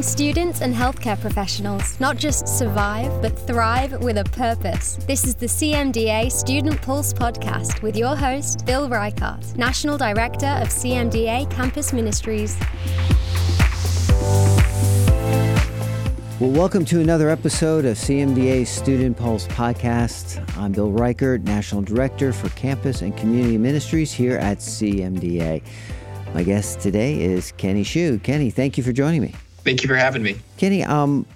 helping 0.00 0.24
students 0.24 0.62
and 0.62 0.74
healthcare 0.74 1.20
professionals 1.20 1.98
not 2.00 2.16
just 2.16 2.48
survive, 2.48 3.10
but 3.20 3.38
thrive 3.46 4.02
with 4.02 4.16
a 4.18 4.24
purpose. 4.24 4.96
This 5.06 5.24
is 5.24 5.34
the 5.34 5.46
CMDA 5.46 6.30
Student 6.32 6.80
Pulse 6.80 7.12
podcast 7.12 7.82
with 7.82 7.96
your 7.96 8.16
host, 8.16 8.64
Bill 8.64 8.88
Reichart, 8.88 9.56
National 9.56 9.98
Director 9.98 10.46
of 10.62 10.68
CMDA 10.68 11.50
Campus 11.50 11.92
Ministries. 11.92 12.56
Well, 16.40 16.50
welcome 16.50 16.86
to 16.86 17.00
another 17.00 17.28
episode 17.28 17.84
of 17.84 17.98
CMDA 17.98 18.66
Student 18.66 19.18
Pulse 19.18 19.46
Podcast. 19.48 20.40
I'm 20.56 20.72
Bill 20.72 20.90
Reichert, 20.90 21.42
National 21.42 21.82
Director 21.82 22.32
for 22.32 22.48
Campus 22.50 23.02
and 23.02 23.14
Community 23.18 23.58
Ministries 23.58 24.12
here 24.12 24.38
at 24.38 24.58
CMDA. 24.58 25.62
My 26.32 26.42
guest 26.42 26.80
today 26.80 27.22
is 27.22 27.52
Kenny 27.58 27.84
Xu. 27.84 28.22
Kenny, 28.22 28.48
thank 28.48 28.78
you 28.78 28.84
for 28.84 28.92
joining 28.92 29.20
me. 29.20 29.34
Thank 29.64 29.82
you 29.82 29.88
for 29.88 29.96
having 29.96 30.22
me. 30.22 30.36
Kenny, 30.56 30.84
um, 30.84 31.26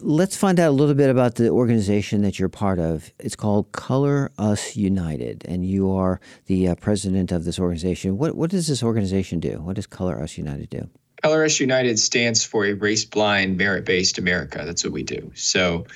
let's 0.00 0.36
find 0.36 0.58
out 0.58 0.68
a 0.68 0.72
little 0.72 0.94
bit 0.94 1.10
about 1.10 1.36
the 1.36 1.48
organization 1.48 2.22
that 2.22 2.38
you're 2.38 2.48
part 2.48 2.78
of. 2.78 3.10
It's 3.18 3.36
called 3.36 3.72
Color 3.72 4.30
Us 4.38 4.76
United, 4.76 5.44
and 5.46 5.64
you 5.64 5.90
are 5.90 6.20
the 6.46 6.68
uh, 6.68 6.74
president 6.76 7.32
of 7.32 7.44
this 7.44 7.58
organization. 7.58 8.18
What, 8.18 8.34
what 8.34 8.50
does 8.50 8.66
this 8.66 8.82
organization 8.82 9.40
do? 9.40 9.60
What 9.60 9.76
does 9.76 9.86
Color 9.86 10.20
Us 10.20 10.36
United 10.36 10.70
do? 10.70 10.88
Color 11.22 11.44
Us 11.44 11.60
United 11.60 11.98
stands 11.98 12.44
for 12.44 12.66
a 12.66 12.72
race 12.72 13.04
blind, 13.04 13.56
merit 13.56 13.84
based 13.84 14.18
America. 14.18 14.62
That's 14.64 14.82
what 14.82 14.92
we 14.92 15.04
do. 15.04 15.30
So, 15.34 15.86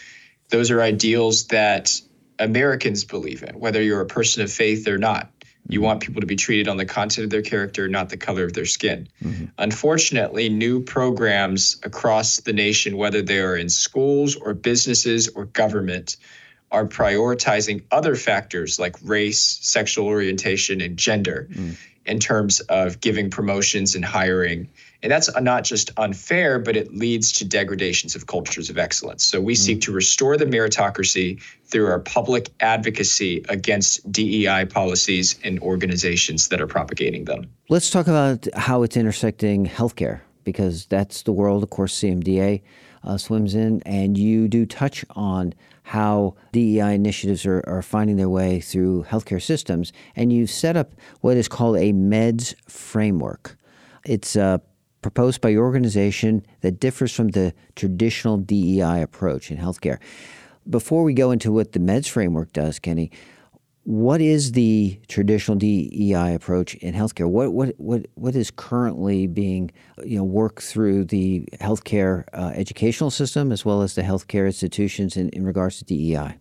those 0.51 0.71
are 0.71 0.81
ideals 0.81 1.49
that 1.49 2.01
Americans 2.39 3.05
believe 3.05 3.43
in, 3.43 3.59
whether 3.59 3.83
you're 3.83 4.01
a 4.01 4.07
person 4.07 4.43
of 4.43 4.53
faith 4.53 4.87
or 4.87 4.99
not. 4.99 5.33
You 5.69 5.81
want 5.81 6.01
people 6.01 6.21
to 6.21 6.27
be 6.27 6.37
treated 6.37 6.69
on 6.69 6.77
the 6.77 6.85
content 6.85 7.25
of 7.25 7.31
their 7.31 7.43
character, 7.43 7.89
not 7.89 8.09
the 8.09 8.17
color 8.17 8.45
of 8.45 8.53
their 8.53 8.67
skin. 8.67 9.09
Mm-hmm. 9.23 9.47
Unfortunately, 9.59 10.49
new 10.49 10.83
programs 10.83 11.77
across 11.83 12.41
the 12.41 12.53
nation, 12.53 12.97
whether 12.97 13.23
they 13.23 13.41
are 13.41 13.57
in 13.57 13.69
schools 13.69 14.37
or 14.37 14.55
businesses 14.55 15.29
or 15.29 15.47
government, 15.47 16.17
are 16.71 16.87
prioritizing 16.87 17.83
other 17.91 18.15
factors 18.15 18.79
like 18.79 18.97
race, 19.03 19.41
sexual 19.41 20.07
orientation, 20.07 20.81
and 20.81 20.97
gender 20.97 21.49
mm. 21.51 21.77
in 22.05 22.19
terms 22.19 22.61
of 22.61 23.01
giving 23.01 23.31
promotions 23.31 23.95
and 23.95 24.05
hiring 24.05 24.69
and 25.03 25.13
that's 25.13 25.31
not 25.41 25.65
just 25.65 25.91
unfair, 25.97 26.59
but 26.59 26.77
it 26.77 26.95
leads 26.95 27.33
to 27.33 27.45
degradations 27.45 28.15
of 28.15 28.27
cultures 28.27 28.71
of 28.71 28.79
excellence. 28.79 29.25
So 29.25 29.41
we 29.41 29.55
mm 29.55 29.57
seek 29.57 29.81
to 29.81 29.91
restore 29.91 30.37
the 30.37 30.45
meritocracy 30.45 31.43
through 31.65 31.87
our 31.87 31.99
public 31.99 32.51
advocacy 32.61 33.45
against 33.49 34.11
DEI 34.13 34.67
policies 34.67 35.37
and 35.43 35.59
organizations 35.61 36.49
that 36.49 36.61
are 36.61 36.69
propagating 36.69 37.25
them. 37.25 37.51
Let's 37.69 37.91
talk 37.91 38.07
about 38.07 38.47
how 38.55 38.85
it's 38.85 38.97
intersecting 38.97 39.67
healthcare, 39.67 40.21
because 40.45 40.87
that's 40.87 41.23
the 41.23 41.33
world, 41.33 41.65
of 41.65 41.71
course, 41.71 41.99
CMDA 41.99 42.63
uh, 43.03 43.17
swims 43.17 43.55
in. 43.55 43.83
And 43.83 44.17
you 44.17 44.47
do 44.47 44.67
touch 44.67 45.05
on 45.11 45.55
how 45.83 46.35
DEI 46.53 46.95
initiatives 46.95 47.47
are, 47.47 47.63
are 47.67 47.83
finding 47.83 48.17
their 48.17 48.29
way 48.29 48.61
through 48.61 49.05
healthcare 49.05 49.43
systems. 49.43 49.93
And 50.15 50.33
you've 50.33 50.51
set 50.51 50.77
up 50.77 50.93
what 51.21 51.37
is 51.37 51.49
called 51.49 51.77
a 51.77 51.93
MEDS 51.93 52.55
framework. 52.69 53.57
It's 54.05 54.37
a 54.37 54.61
proposed 55.07 55.41
by 55.41 55.49
your 55.51 55.63
organization 55.63 56.45
that 56.63 56.81
differs 56.81 57.13
from 57.13 57.29
the 57.29 57.55
traditional 57.77 58.39
DEI 58.39 59.03
approach 59.03 59.53
in 59.53 59.57
healthcare. 59.57 59.99
Before 60.69 61.05
we 61.05 61.15
go 61.15 61.31
into 61.31 61.53
what 61.53 61.71
the 61.71 61.79
MEDS 61.79 62.09
framework 62.09 62.53
does, 62.53 62.81
Kenny, 62.81 63.13
what 63.85 64.21
is 64.21 64.51
the 64.51 64.99
traditional 65.07 65.57
DEI 65.59 66.35
approach 66.35 66.75
in 66.75 66.93
healthcare? 66.93 67.29
What 67.29 67.53
what 67.53 67.75
what 67.79 68.07
what 68.15 68.35
is 68.35 68.51
currently 68.51 69.29
being 69.29 69.71
you 70.05 70.19
know 70.19 70.25
worked 70.25 70.65
through 70.65 71.05
the 71.05 71.47
healthcare 71.61 72.25
uh, 72.33 72.51
educational 72.57 73.13
system 73.13 73.53
as 73.53 73.65
well 73.65 73.83
as 73.83 73.95
the 73.95 74.03
healthcare 74.03 74.47
institutions 74.47 75.17
in, 75.17 75.29
in 75.29 75.47
regards 75.47 75.79
to 75.79 75.85
DEI? 75.85 76.37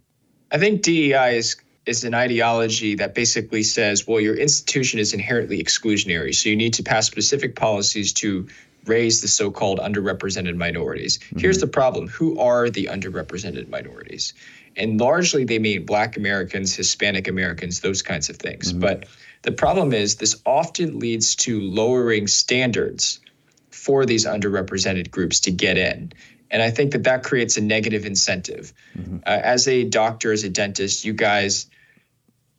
I 0.49 0.57
think 0.57 0.81
DEI 0.81 1.37
is 1.37 1.55
is 1.85 2.03
an 2.03 2.13
ideology 2.13 2.95
that 2.95 3.13
basically 3.13 3.63
says, 3.63 4.07
well, 4.07 4.19
your 4.19 4.35
institution 4.35 4.99
is 4.99 5.13
inherently 5.13 5.63
exclusionary. 5.63 6.33
So 6.33 6.49
you 6.49 6.55
need 6.55 6.73
to 6.75 6.83
pass 6.83 7.05
specific 7.05 7.55
policies 7.55 8.11
to 8.13 8.47
raise 8.85 9.21
the 9.21 9.27
so 9.27 9.51
called 9.51 9.79
underrepresented 9.79 10.55
minorities. 10.55 11.17
Mm-hmm. 11.17 11.39
Here's 11.39 11.59
the 11.59 11.67
problem 11.67 12.07
who 12.07 12.39
are 12.39 12.69
the 12.69 12.85
underrepresented 12.85 13.67
minorities? 13.69 14.33
And 14.77 14.99
largely 14.99 15.45
they 15.45 15.59
mean 15.59 15.85
Black 15.85 16.17
Americans, 16.17 16.75
Hispanic 16.75 17.27
Americans, 17.27 17.81
those 17.81 18.01
kinds 18.01 18.29
of 18.29 18.37
things. 18.37 18.71
Mm-hmm. 18.71 18.81
But 18.81 19.05
the 19.43 19.51
problem 19.51 19.93
is 19.93 20.15
this 20.15 20.41
often 20.45 20.99
leads 20.99 21.35
to 21.37 21.61
lowering 21.61 22.27
standards 22.27 23.19
for 23.69 24.05
these 24.05 24.25
underrepresented 24.25 25.11
groups 25.11 25.39
to 25.41 25.51
get 25.51 25.77
in. 25.77 26.11
And 26.51 26.61
I 26.61 26.71
think 26.71 26.91
that 26.91 27.03
that 27.03 27.23
creates 27.23 27.57
a 27.57 27.61
negative 27.61 28.05
incentive. 28.05 28.73
Mm-hmm. 28.97 29.17
Uh, 29.25 29.39
as 29.43 29.67
a 29.67 29.83
doctor, 29.83 30.31
as 30.31 30.43
a 30.43 30.49
dentist, 30.49 31.05
you 31.05 31.13
guys 31.13 31.67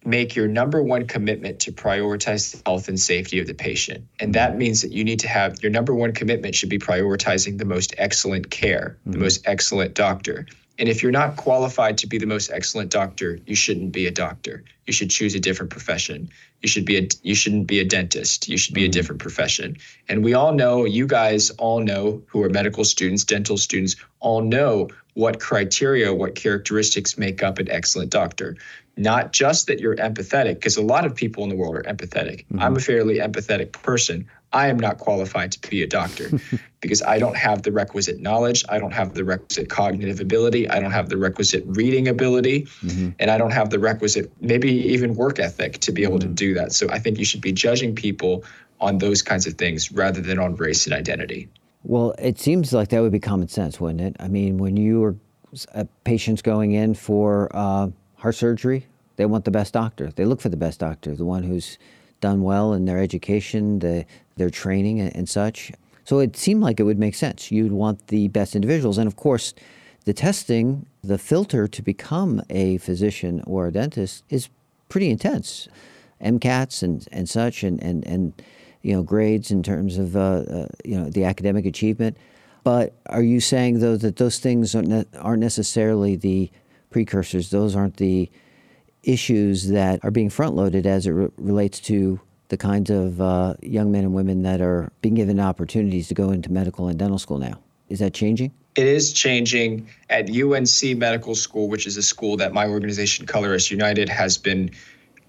make 0.07 0.37
your 0.37 0.47
number 0.47 0.83
one 0.83 1.07
commitment 1.07 1.59
to 1.61 1.73
prioritize 1.73 2.53
the 2.53 2.63
health 2.65 2.89
and 2.89 2.99
safety 2.99 3.41
of 3.41 3.47
the 3.47 3.55
patient. 3.55 4.07
And 4.21 4.35
that 4.35 4.57
means 4.57 4.81
that 4.83 4.93
you 4.93 5.05
need 5.05 5.21
to 5.21 5.29
have 5.29 5.61
your 5.63 5.73
number 5.73 5.95
one 5.95 6.13
commitment 6.13 6.55
should 6.55 6.69
be 6.69 6.79
prioritizing 6.79 7.59
the 7.59 7.65
most 7.65 7.95
excellent 7.99 8.51
care, 8.51 8.97
mm-hmm. 9.01 9.13
the 9.13 9.19
most 9.19 9.43
excellent 9.47 9.95
doctor. 9.95 10.47
And 10.79 10.89
if 10.89 11.03
you're 11.03 11.13
not 11.13 11.37
qualified 11.37 11.99
to 11.99 12.07
be 12.07 12.19
the 12.19 12.27
most 12.27 12.51
excellent 12.51 12.91
doctor, 12.91 13.39
you 13.47 13.57
shouldn't 13.57 13.93
be 13.93 14.07
a 14.07 14.11
doctor. 14.11 14.63
You 14.87 14.93
should 14.93 15.11
choose 15.11 15.35
a 15.35 15.41
different 15.41 15.71
profession. 15.71 16.29
You 16.63 16.69
should 16.69 16.85
be 16.85 16.99
a 16.99 17.09
you 17.23 17.35
shouldn't 17.35 17.67
be 17.67 17.81
a 17.81 17.85
dentist. 17.85 18.49
You 18.49 18.59
should 18.59 18.75
be 18.75 18.83
mm-hmm. 18.83 18.91
a 18.91 18.93
different 18.93 19.21
profession. 19.21 19.77
And 20.09 20.23
we 20.23 20.35
all 20.35 20.53
know, 20.53 20.85
you 20.85 21.07
guys 21.07 21.51
all 21.51 21.81
know 21.81 22.23
who 22.29 22.43
are 22.43 22.51
medical 22.51 22.85
students, 22.85 23.25
dental 23.25 23.57
students, 23.57 23.97
all 24.21 24.43
know 24.43 24.89
what 25.15 25.41
criteria, 25.41 26.13
what 26.13 26.35
characteristics 26.35 27.17
make 27.17 27.43
up 27.43 27.59
an 27.59 27.71
excellent 27.71 28.11
doctor 28.11 28.57
not 28.97 29.33
just 29.33 29.67
that 29.67 29.79
you're 29.79 29.97
empathetic, 29.97 30.55
because 30.55 30.77
a 30.77 30.83
lot 30.83 31.05
of 31.05 31.15
people 31.15 31.43
in 31.43 31.51
the 31.51 31.57
world 31.57 31.77
are 31.77 31.83
empathetic. 31.83 32.47
Mm-hmm. 32.47 32.61
I'm 32.61 32.77
a 32.77 32.81
fairly 32.81 33.17
empathetic 33.17 33.73
person. 33.73 34.27
I 34.53 34.69
am 34.69 34.79
not 34.79 34.99
qualified 34.99 35.53
to 35.53 35.71
be 35.71 35.83
a 35.83 35.87
doctor 35.87 36.31
because 36.81 37.03
I 37.03 37.19
don't 37.19 37.37
have 37.37 37.63
the 37.63 37.73
requisite 37.73 38.21
knowledge. 38.21 38.65
I 38.69 38.79
don't 38.79 38.93
have 38.93 39.13
the 39.13 39.25
requisite 39.25 39.69
cognitive 39.69 40.21
ability. 40.21 40.69
I 40.71 40.81
don't 40.81 40.93
have 40.93 41.11
the 41.11 41.19
requisite 41.19 41.65
reading 41.67 42.09
ability. 42.09 42.63
Mm-hmm. 42.63 43.11
And 43.19 43.31
I 43.31 43.37
don't 43.37 43.51
have 43.51 43.71
the 43.71 43.79
requisite, 43.79 44.33
maybe 44.41 44.71
even 44.71 45.15
work 45.15 45.39
ethic 45.39 45.79
to 45.81 45.93
be 45.93 46.05
able 46.05 46.19
mm-hmm. 46.19 46.29
to 46.29 46.35
do 46.35 46.55
that. 46.55 46.73
So 46.73 46.89
I 46.91 46.99
think 46.99 47.19
you 47.19 47.25
should 47.25 47.43
be 47.43 47.53
judging 47.53 47.95
people 47.95 48.45
on 48.81 48.99
those 48.99 49.21
kinds 49.21 49.47
of 49.47 49.55
things 49.55 49.93
rather 49.93 50.21
than 50.21 50.39
on 50.39 50.55
race 50.55 50.87
and 50.87 50.95
identity. 50.95 51.49
Well, 51.83 52.15
it 52.19 52.39
seems 52.39 52.73
like 52.73 52.89
that 52.89 53.01
would 53.01 53.13
be 53.13 53.21
common 53.21 53.49
sense, 53.49 53.81
wouldn't 53.81 54.01
it? 54.01 54.17
I 54.19 54.29
mean, 54.29 54.59
when 54.59 54.77
you 54.77 55.05
are 55.05 55.17
uh, 55.75 55.85
patients 56.05 56.43
going 56.43 56.73
in 56.73 56.95
for, 56.95 57.49
uh, 57.55 57.89
heart 58.27 58.35
surgery, 58.35 58.85
they 59.15 59.25
want 59.25 59.45
the 59.45 59.53
best 59.53 59.73
doctor. 59.73 60.11
They 60.11 60.25
look 60.25 60.41
for 60.41 60.49
the 60.49 60.57
best 60.57 60.81
doctor, 60.81 61.15
the 61.15 61.25
one 61.25 61.45
who's 61.45 61.79
done 62.21 62.43
well 62.43 62.73
in 62.73 62.85
their 62.85 62.99
education, 62.99 63.79
the, 63.79 64.05
their 64.37 64.51
training, 64.51 64.99
and, 64.99 65.15
and 65.15 65.29
such. 65.29 65.71
So 66.03 66.19
it 66.19 66.37
seemed 66.37 66.61
like 66.61 66.81
it 66.81 66.83
would 66.83 66.99
make 66.99 67.15
sense. 67.15 67.53
You'd 67.53 67.71
want 67.71 68.09
the 68.09 68.27
best 68.27 68.57
individuals. 68.57 68.99
And 68.99 69.07
of 69.07 69.15
course, 69.15 69.55
the 70.07 70.13
testing, 70.13 70.87
the 71.05 71.19
filter 71.19 71.69
to 71.69 71.83
become 71.83 72.43
a 72.51 72.79
physician 72.79 73.45
or 73.47 73.69
a 73.69 73.71
dentist 73.71 74.25
is 74.29 74.49
pretty 74.89 75.09
intense. 75.09 75.69
MCATs 76.21 76.83
and, 76.83 77.07
and 77.13 77.29
such, 77.29 77.63
and, 77.63 77.81
and, 77.81 78.05
and 78.09 78.33
you 78.83 78.93
know 78.93 79.05
grades 79.05 79.53
in 79.53 79.63
terms 79.63 79.99
of 79.99 80.17
uh, 80.17 80.21
uh, 80.21 80.67
you 80.85 80.99
know 80.99 81.11
the 81.11 81.23
academic 81.23 81.65
achievement. 81.65 82.17
But 82.65 82.93
are 83.07 83.23
you 83.23 83.39
saying 83.39 83.79
though 83.79 83.97
that 83.97 84.17
those 84.17 84.41
things 84.41 84.75
aren't, 84.75 84.89
ne- 84.89 85.19
aren't 85.21 85.43
necessarily 85.43 86.17
the 86.17 86.51
precursors. 86.97 87.51
Those 87.51 87.77
aren't 87.77 87.99
the 87.99 88.31
issues 89.03 89.69
that 89.69 90.03
are 90.03 90.11
being 90.11 90.31
front 90.31 90.57
loaded 90.57 90.87
as 90.87 91.07
it 91.07 91.11
re- 91.11 91.29
relates 91.37 91.79
to 91.81 92.19
the 92.49 92.57
kinds 92.57 92.89
of 92.89 93.21
uh, 93.21 93.53
young 93.61 93.93
men 93.93 94.03
and 94.03 94.15
women 94.15 94.45
that 94.45 94.63
are 94.63 94.91
being 95.03 95.15
given 95.15 95.39
opportunities 95.39 96.09
to 96.09 96.15
go 96.15 96.31
into 96.31 96.51
medical 96.51 96.89
and 96.89 96.99
dental 96.99 97.19
school 97.19 97.37
now. 97.37 97.61
Is 97.91 97.99
that 97.99 98.15
changing? 98.15 98.51
It 98.77 98.87
is 98.87 99.13
changing 99.13 99.87
at 100.09 100.31
UNC 100.31 100.97
Medical 100.97 101.35
School, 101.35 101.69
which 101.69 101.87
is 101.87 101.99
a 101.99 102.03
school 102.03 102.39
that 102.39 102.55
my 102.55 102.67
organization, 102.67 103.27
Color 103.27 103.55
Us 103.55 103.71
United, 103.71 104.09
has 104.09 104.39
been 104.39 104.71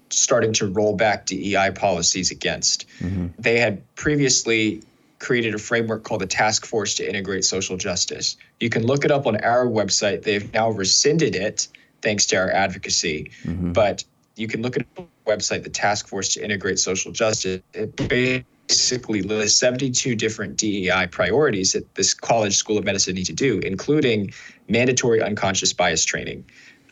starting 0.08 0.54
to 0.54 0.68
roll 0.68 0.96
back 0.96 1.26
DEI 1.26 1.72
policies 1.74 2.30
against. 2.30 2.86
Mm-hmm. 3.00 3.26
They 3.38 3.60
had 3.60 3.82
previously 3.94 4.82
created 5.18 5.54
a 5.54 5.58
framework 5.58 6.04
called 6.04 6.20
the 6.20 6.26
Task 6.26 6.66
Force 6.66 6.94
to 6.96 7.08
Integrate 7.08 7.44
Social 7.44 7.76
Justice. 7.76 8.36
You 8.60 8.70
can 8.70 8.86
look 8.86 9.04
it 9.04 9.10
up 9.10 9.26
on 9.26 9.36
our 9.42 9.66
website. 9.66 10.22
They've 10.22 10.52
now 10.52 10.70
rescinded 10.70 11.34
it 11.34 11.68
thanks 12.02 12.26
to 12.26 12.36
our 12.36 12.50
advocacy. 12.50 13.30
Mm-hmm. 13.44 13.72
But 13.72 14.04
you 14.36 14.46
can 14.46 14.62
look 14.62 14.76
at 14.76 14.86
the 14.94 15.04
website, 15.26 15.64
the 15.64 15.70
Task 15.70 16.06
Force 16.08 16.34
to 16.34 16.44
Integrate 16.44 16.78
Social 16.78 17.12
Justice. 17.12 17.60
It 17.74 17.96
basically 17.96 19.22
lists 19.22 19.58
72 19.58 20.14
different 20.14 20.56
DEI 20.56 21.08
priorities 21.10 21.72
that 21.72 21.94
this 21.94 22.14
college 22.14 22.56
school 22.56 22.78
of 22.78 22.84
medicine 22.84 23.14
need 23.14 23.26
to 23.26 23.32
do, 23.32 23.58
including 23.60 24.32
mandatory 24.68 25.20
unconscious 25.20 25.72
bias 25.72 26.04
training. 26.04 26.44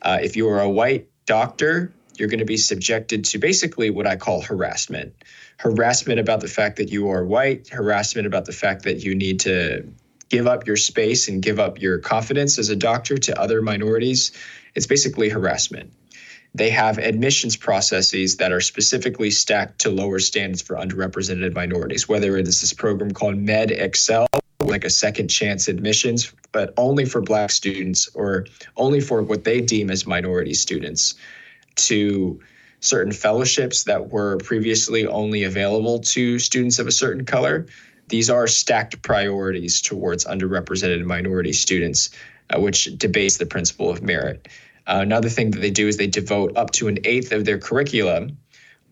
Uh, 0.02 0.18
if 0.20 0.36
you 0.36 0.48
are 0.48 0.60
a 0.60 0.68
white 0.68 1.08
doctor, 1.26 1.92
you're 2.18 2.28
going 2.28 2.40
to 2.40 2.44
be 2.44 2.56
subjected 2.56 3.24
to 3.26 3.38
basically 3.38 3.90
what 3.90 4.06
I 4.06 4.16
call 4.16 4.40
harassment. 4.40 5.14
Harassment 5.58 6.20
about 6.20 6.40
the 6.40 6.48
fact 6.48 6.76
that 6.76 6.90
you 6.90 7.08
are 7.08 7.24
white, 7.24 7.68
harassment 7.68 8.26
about 8.26 8.44
the 8.44 8.52
fact 8.52 8.82
that 8.84 9.02
you 9.04 9.14
need 9.14 9.40
to 9.40 9.86
give 10.28 10.46
up 10.46 10.66
your 10.66 10.76
space 10.76 11.28
and 11.28 11.42
give 11.42 11.58
up 11.58 11.80
your 11.80 11.98
confidence 11.98 12.58
as 12.58 12.68
a 12.68 12.76
doctor 12.76 13.16
to 13.16 13.40
other 13.40 13.62
minorities, 13.62 14.32
it's 14.74 14.86
basically 14.86 15.28
harassment. 15.28 15.92
They 16.54 16.70
have 16.70 16.98
admissions 16.98 17.56
processes 17.56 18.38
that 18.38 18.50
are 18.50 18.60
specifically 18.60 19.30
stacked 19.30 19.78
to 19.80 19.90
lower 19.90 20.18
standards 20.18 20.62
for 20.62 20.76
underrepresented 20.76 21.54
minorities, 21.54 22.08
whether 22.08 22.36
it 22.38 22.48
is 22.48 22.60
this 22.60 22.72
program 22.72 23.10
called 23.10 23.36
Med 23.36 23.70
Excel, 23.70 24.26
like 24.60 24.84
a 24.84 24.90
second 24.90 25.28
chance 25.28 25.68
admissions, 25.68 26.32
but 26.52 26.72
only 26.78 27.04
for 27.04 27.20
Black 27.20 27.50
students 27.50 28.08
or 28.14 28.46
only 28.76 29.00
for 29.00 29.22
what 29.22 29.44
they 29.44 29.60
deem 29.60 29.90
as 29.90 30.06
minority 30.06 30.54
students, 30.54 31.14
to 31.76 32.40
certain 32.80 33.12
fellowships 33.12 33.84
that 33.84 34.10
were 34.10 34.36
previously 34.38 35.06
only 35.06 35.44
available 35.44 35.98
to 36.00 36.38
students 36.38 36.78
of 36.78 36.86
a 36.86 36.92
certain 36.92 37.24
color. 37.24 37.66
These 38.08 38.30
are 38.30 38.46
stacked 38.46 39.02
priorities 39.02 39.80
towards 39.80 40.24
underrepresented 40.24 41.04
minority 41.04 41.52
students, 41.52 42.10
uh, 42.50 42.60
which 42.60 42.96
debates 42.98 43.38
the 43.38 43.46
principle 43.46 43.90
of 43.90 44.02
merit. 44.02 44.48
Uh, 44.86 45.00
another 45.02 45.28
thing 45.28 45.50
that 45.50 45.60
they 45.60 45.70
do 45.70 45.88
is 45.88 45.96
they 45.96 46.06
devote 46.06 46.56
up 46.56 46.70
to 46.72 46.86
an 46.86 46.98
eighth 47.04 47.32
of 47.32 47.44
their 47.44 47.58
curriculum 47.58 48.38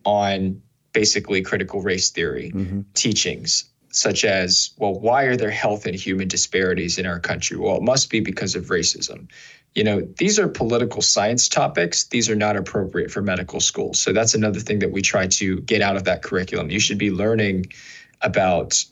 on 0.04 0.60
basically 0.92 1.42
critical 1.42 1.81
race 1.81 2.10
theory 2.10 2.50
mm-hmm. 2.52 2.81
teachings, 2.94 3.64
such 3.90 4.25
as, 4.25 4.70
well, 4.78 4.98
why 4.98 5.25
are 5.25 5.36
there 5.36 5.50
health 5.50 5.86
and 5.86 5.94
human 5.94 6.26
disparities 6.26 6.98
in 6.98 7.06
our 7.06 7.20
country? 7.20 7.56
Well, 7.56 7.76
it 7.76 7.82
must 7.82 8.10
be 8.10 8.20
because 8.20 8.56
of 8.56 8.64
racism. 8.66 9.28
You 9.75 9.82
know, 9.82 10.06
these 10.19 10.38
are 10.38 10.47
political 10.47 11.03
science 11.03 11.49
topics. 11.49 12.05
These 12.05 12.31
are 12.31 12.37
not 12.37 12.56
appropriate 12.56 13.11
for 13.11 13.23
medical 13.23 13.61
school. 13.61 13.93
So 13.93 14.12
that's 14.12 14.35
another 14.35 14.61
thing 14.61 14.79
that 14.79 14.93
we 14.93 15.03
try 15.03 15.26
to 15.26 15.61
get 15.62 15.82
out 15.82 15.97
of 15.97 16.05
that 16.05 16.23
curriculum. 16.23 16.71
You 16.71 16.79
should 16.79 16.99
be 16.99 17.11
learning 17.11 17.67
about 18.23 18.85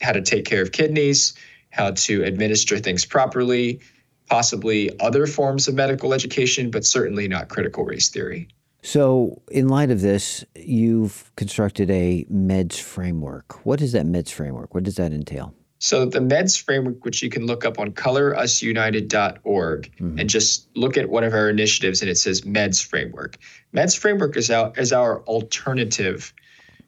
how 0.00 0.12
to 0.12 0.20
take 0.20 0.44
care 0.44 0.60
of 0.60 0.72
kidneys, 0.72 1.34
how 1.70 1.92
to 1.92 2.24
administer 2.24 2.78
things 2.78 3.04
properly, 3.04 3.80
possibly 4.28 4.98
other 5.00 5.26
forms 5.26 5.68
of 5.68 5.74
medical 5.74 6.12
education, 6.12 6.70
but 6.70 6.84
certainly 6.84 7.28
not 7.28 7.48
critical 7.48 7.84
race 7.84 8.08
theory. 8.08 8.48
So, 8.82 9.40
in 9.50 9.68
light 9.68 9.90
of 9.90 10.02
this, 10.02 10.44
you've 10.54 11.30
constructed 11.36 11.90
a 11.90 12.26
MEDS 12.28 12.78
framework. 12.78 13.64
What 13.64 13.80
is 13.80 13.92
that 13.92 14.04
MEDS 14.04 14.30
framework? 14.30 14.74
What 14.74 14.84
does 14.84 14.96
that 14.96 15.12
entail? 15.12 15.54
So, 15.84 16.06
the 16.06 16.22
MEDS 16.22 16.56
framework, 16.56 17.04
which 17.04 17.22
you 17.22 17.28
can 17.28 17.44
look 17.44 17.66
up 17.66 17.78
on 17.78 17.92
colorusunited.org 17.92 19.92
mm-hmm. 19.92 20.18
and 20.18 20.30
just 20.30 20.66
look 20.74 20.96
at 20.96 21.10
one 21.10 21.24
of 21.24 21.34
our 21.34 21.50
initiatives, 21.50 22.00
and 22.00 22.10
it 22.10 22.16
says 22.16 22.46
MEDS 22.46 22.80
framework. 22.80 23.36
MEDS 23.72 23.94
framework 23.94 24.34
is 24.38 24.50
our, 24.50 24.72
is 24.78 24.94
our 24.94 25.20
alternative 25.24 26.32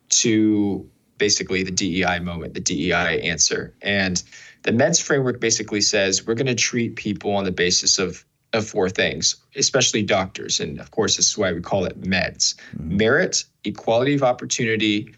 to 0.08 0.88
basically 1.18 1.62
the 1.62 1.70
DEI 1.70 2.20
moment, 2.20 2.54
the 2.54 2.60
DEI 2.60 3.20
answer. 3.20 3.74
And 3.82 4.22
the 4.62 4.72
MEDS 4.72 5.00
framework 5.00 5.40
basically 5.40 5.82
says 5.82 6.26
we're 6.26 6.32
going 6.32 6.46
to 6.46 6.54
treat 6.54 6.96
people 6.96 7.32
on 7.32 7.44
the 7.44 7.52
basis 7.52 7.98
of 7.98 8.24
of 8.54 8.66
four 8.66 8.88
things, 8.88 9.36
especially 9.56 10.04
doctors. 10.04 10.58
And 10.58 10.80
of 10.80 10.90
course, 10.90 11.16
this 11.16 11.26
is 11.26 11.36
why 11.36 11.52
we 11.52 11.60
call 11.60 11.84
it 11.84 11.98
MEDS 11.98 12.54
mm-hmm. 12.74 12.96
merit, 12.96 13.44
equality 13.64 14.14
of 14.14 14.22
opportunity, 14.22 15.14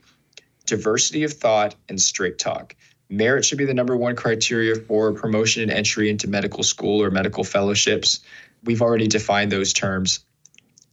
diversity 0.67 1.23
of 1.23 1.33
thought, 1.33 1.77
and 1.89 2.01
straight 2.01 2.41
talk. 2.41 2.75
Merit 3.11 3.45
should 3.45 3.59
be 3.59 3.65
the 3.65 3.75
number 3.75 3.97
one 3.97 4.17
criteria 4.17 4.75
for 4.75 5.13
promotion 5.13 5.63
and 5.63 5.71
entry 5.71 6.11
into 6.11 6.29
medical 6.29 6.63
school 6.63 7.03
or 7.03 7.11
medical 7.11 7.43
fellowships. 7.43 8.21
We've 8.65 8.83
already 8.83 9.07
defined 9.07 9.51
those 9.51 9.73
terms. 9.73 10.21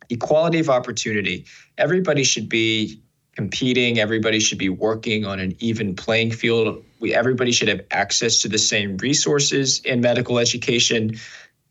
Equality 0.09 0.59
of 0.59 0.69
opportunity. 0.69 1.45
Everybody 1.77 2.23
should 2.23 2.47
be 2.47 3.01
competing. 3.35 3.99
Everybody 3.99 4.39
should 4.39 4.57
be 4.57 4.69
working 4.69 5.25
on 5.25 5.39
an 5.39 5.55
even 5.59 5.95
playing 5.95 6.31
field. 6.31 6.83
We 6.99 7.13
everybody 7.13 7.51
should 7.51 7.67
have 7.67 7.81
access 7.91 8.41
to 8.43 8.47
the 8.47 8.57
same 8.57 8.97
resources 8.97 9.81
in 9.81 9.99
medical 9.99 10.39
education, 10.39 11.17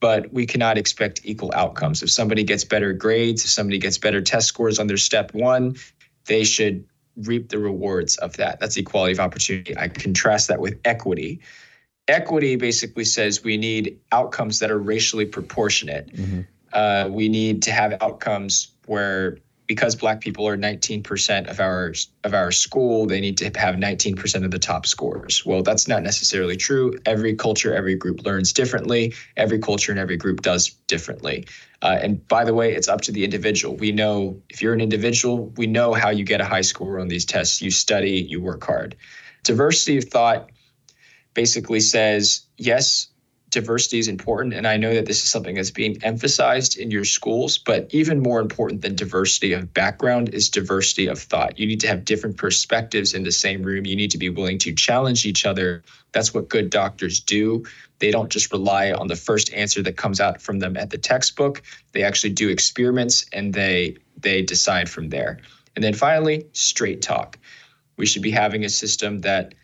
but 0.00 0.30
we 0.32 0.44
cannot 0.44 0.76
expect 0.76 1.20
equal 1.24 1.52
outcomes. 1.54 2.02
If 2.02 2.10
somebody 2.10 2.44
gets 2.44 2.64
better 2.64 2.92
grades, 2.92 3.44
if 3.44 3.50
somebody 3.50 3.78
gets 3.78 3.96
better 3.96 4.20
test 4.20 4.48
scores 4.48 4.78
on 4.78 4.88
their 4.88 4.98
step 4.98 5.32
1, 5.32 5.76
they 6.26 6.44
should 6.44 6.84
reap 7.16 7.48
the 7.48 7.58
rewards 7.58 8.16
of 8.18 8.36
that. 8.36 8.60
That's 8.60 8.76
equality 8.76 9.12
of 9.12 9.20
opportunity. 9.20 9.76
I 9.76 9.88
contrast 9.88 10.48
that 10.48 10.60
with 10.60 10.78
equity. 10.84 11.40
Equity 12.08 12.56
basically 12.56 13.04
says 13.04 13.44
we 13.44 13.56
need 13.56 13.98
outcomes 14.12 14.58
that 14.58 14.70
are 14.70 14.78
racially 14.78 15.24
proportionate. 15.24 16.14
Mm-hmm. 16.14 16.40
Uh, 16.72 17.08
we 17.08 17.28
need 17.28 17.62
to 17.62 17.72
have 17.72 17.96
outcomes 18.00 18.72
where 18.86 19.38
because 19.66 19.94
black 19.94 20.20
people 20.20 20.46
are 20.46 20.56
19% 20.56 21.48
of 21.48 21.60
our 21.60 21.94
of 22.24 22.34
our 22.34 22.52
school 22.52 23.06
they 23.06 23.20
need 23.20 23.38
to 23.38 23.44
have 23.44 23.76
19% 23.76 24.44
of 24.44 24.50
the 24.50 24.58
top 24.58 24.86
scores. 24.86 25.44
Well 25.44 25.62
that's 25.62 25.88
not 25.88 26.02
necessarily 26.02 26.56
true. 26.56 26.98
Every 27.06 27.34
culture 27.34 27.74
every 27.74 27.94
group 27.94 28.24
learns 28.24 28.52
differently. 28.52 29.14
Every 29.36 29.58
culture 29.58 29.92
and 29.92 29.98
every 29.98 30.16
group 30.16 30.42
does 30.42 30.70
differently. 30.86 31.46
Uh, 31.82 31.98
and 32.02 32.26
by 32.28 32.44
the 32.44 32.54
way 32.54 32.74
it's 32.74 32.88
up 32.88 33.00
to 33.02 33.12
the 33.12 33.24
individual. 33.24 33.76
We 33.76 33.92
know 33.92 34.40
if 34.50 34.60
you're 34.60 34.74
an 34.74 34.80
individual 34.80 35.46
we 35.56 35.66
know 35.66 35.94
how 35.94 36.10
you 36.10 36.24
get 36.24 36.40
a 36.40 36.44
high 36.44 36.62
score 36.62 37.00
on 37.00 37.08
these 37.08 37.24
tests. 37.24 37.62
You 37.62 37.70
study 37.70 38.26
you 38.28 38.40
work 38.40 38.64
hard. 38.64 38.96
Diversity 39.44 39.98
of 39.98 40.04
thought 40.04 40.50
basically 41.34 41.80
says 41.80 42.46
yes 42.56 43.08
diversity 43.54 43.98
is 43.98 44.08
important. 44.08 44.52
And 44.52 44.66
I 44.66 44.76
know 44.76 44.92
that 44.94 45.06
this 45.06 45.22
is 45.22 45.30
something 45.30 45.54
that's 45.54 45.70
being 45.70 45.96
emphasized 46.02 46.76
in 46.76 46.90
your 46.90 47.04
schools, 47.04 47.56
but 47.56 47.86
even 47.94 48.20
more 48.20 48.40
important 48.40 48.82
than 48.82 48.96
diversity 48.96 49.52
of 49.52 49.72
background 49.72 50.28
is 50.30 50.50
diversity 50.50 51.06
of 51.06 51.18
thought. 51.18 51.58
You 51.58 51.66
need 51.66 51.80
to 51.80 51.86
have 51.86 52.04
different 52.04 52.36
perspectives 52.36 53.14
in 53.14 53.22
the 53.22 53.32
same 53.32 53.62
room. 53.62 53.86
You 53.86 53.96
need 53.96 54.10
to 54.10 54.18
be 54.18 54.28
willing 54.28 54.58
to 54.58 54.74
challenge 54.74 55.24
each 55.24 55.46
other. 55.46 55.82
That's 56.12 56.34
what 56.34 56.48
good 56.48 56.68
doctors 56.68 57.20
do. 57.20 57.64
They 58.00 58.10
don't 58.10 58.28
just 58.28 58.52
rely 58.52 58.92
on 58.92 59.06
the 59.06 59.16
first 59.16 59.54
answer 59.54 59.82
that 59.82 59.96
comes 59.96 60.20
out 60.20 60.42
from 60.42 60.58
them 60.58 60.76
at 60.76 60.90
the 60.90 60.98
textbook. 60.98 61.62
They 61.92 62.02
actually 62.02 62.32
do 62.32 62.50
experiments 62.50 63.24
and 63.32 63.54
they 63.54 63.96
they 64.20 64.42
decide 64.42 64.88
from 64.90 65.10
there. 65.10 65.38
And 65.76 65.84
then 65.84 65.94
finally, 65.94 66.46
straight 66.52 67.02
talk. 67.02 67.38
We 67.96 68.06
should 68.06 68.22
be 68.22 68.30
having 68.30 68.64
a 68.64 68.68
system 68.68 69.20
that 69.20 69.54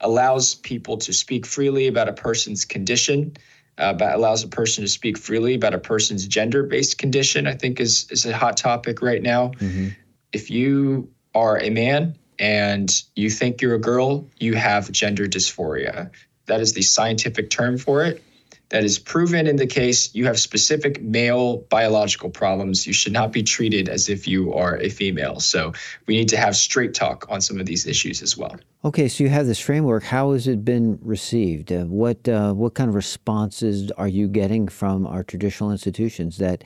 allows 0.00 0.54
people 0.54 0.96
to 0.98 1.12
speak 1.12 1.46
freely 1.46 1.86
about 1.86 2.08
a 2.08 2.12
person's 2.12 2.64
condition, 2.64 3.36
uh, 3.78 3.92
but 3.92 4.14
allows 4.14 4.42
a 4.42 4.48
person 4.48 4.82
to 4.82 4.88
speak 4.88 5.18
freely 5.18 5.54
about 5.54 5.74
a 5.74 5.78
person's 5.78 6.26
gender-based 6.26 6.98
condition. 6.98 7.46
I 7.46 7.54
think 7.54 7.80
is 7.80 8.06
is 8.10 8.26
a 8.26 8.36
hot 8.36 8.56
topic 8.56 9.02
right 9.02 9.22
now. 9.22 9.48
Mm-hmm. 9.58 9.88
If 10.32 10.50
you 10.50 11.10
are 11.34 11.58
a 11.58 11.70
man 11.70 12.16
and 12.38 13.02
you 13.16 13.30
think 13.30 13.60
you're 13.60 13.74
a 13.74 13.80
girl, 13.80 14.26
you 14.38 14.54
have 14.54 14.90
gender 14.92 15.26
dysphoria. 15.26 16.10
That 16.46 16.60
is 16.60 16.72
the 16.72 16.82
scientific 16.82 17.50
term 17.50 17.78
for 17.78 18.04
it 18.04 18.22
that 18.70 18.84
is 18.84 18.98
proven 18.98 19.46
in 19.46 19.56
the 19.56 19.66
case 19.66 20.14
you 20.14 20.26
have 20.26 20.38
specific 20.38 21.02
male 21.02 21.58
biological 21.70 22.30
problems. 22.30 22.86
You 22.86 22.92
should 22.92 23.12
not 23.12 23.32
be 23.32 23.42
treated 23.42 23.88
as 23.88 24.08
if 24.08 24.28
you 24.28 24.52
are 24.54 24.76
a 24.78 24.88
female. 24.88 25.40
So 25.40 25.72
we 26.06 26.16
need 26.16 26.28
to 26.30 26.36
have 26.36 26.56
straight 26.56 26.94
talk 26.94 27.26
on 27.28 27.40
some 27.40 27.58
of 27.58 27.66
these 27.66 27.86
issues 27.86 28.22
as 28.22 28.36
well. 28.36 28.56
Okay, 28.84 29.08
so 29.08 29.24
you 29.24 29.30
have 29.30 29.46
this 29.46 29.58
framework. 29.58 30.04
How 30.04 30.32
has 30.32 30.46
it 30.46 30.64
been 30.64 30.98
received? 31.02 31.72
Uh, 31.72 31.84
what 31.84 32.28
uh, 32.28 32.52
what 32.52 32.74
kind 32.74 32.88
of 32.88 32.94
responses 32.94 33.90
are 33.92 34.08
you 34.08 34.28
getting 34.28 34.68
from 34.68 35.06
our 35.06 35.24
traditional 35.24 35.72
institutions 35.72 36.38
that 36.38 36.62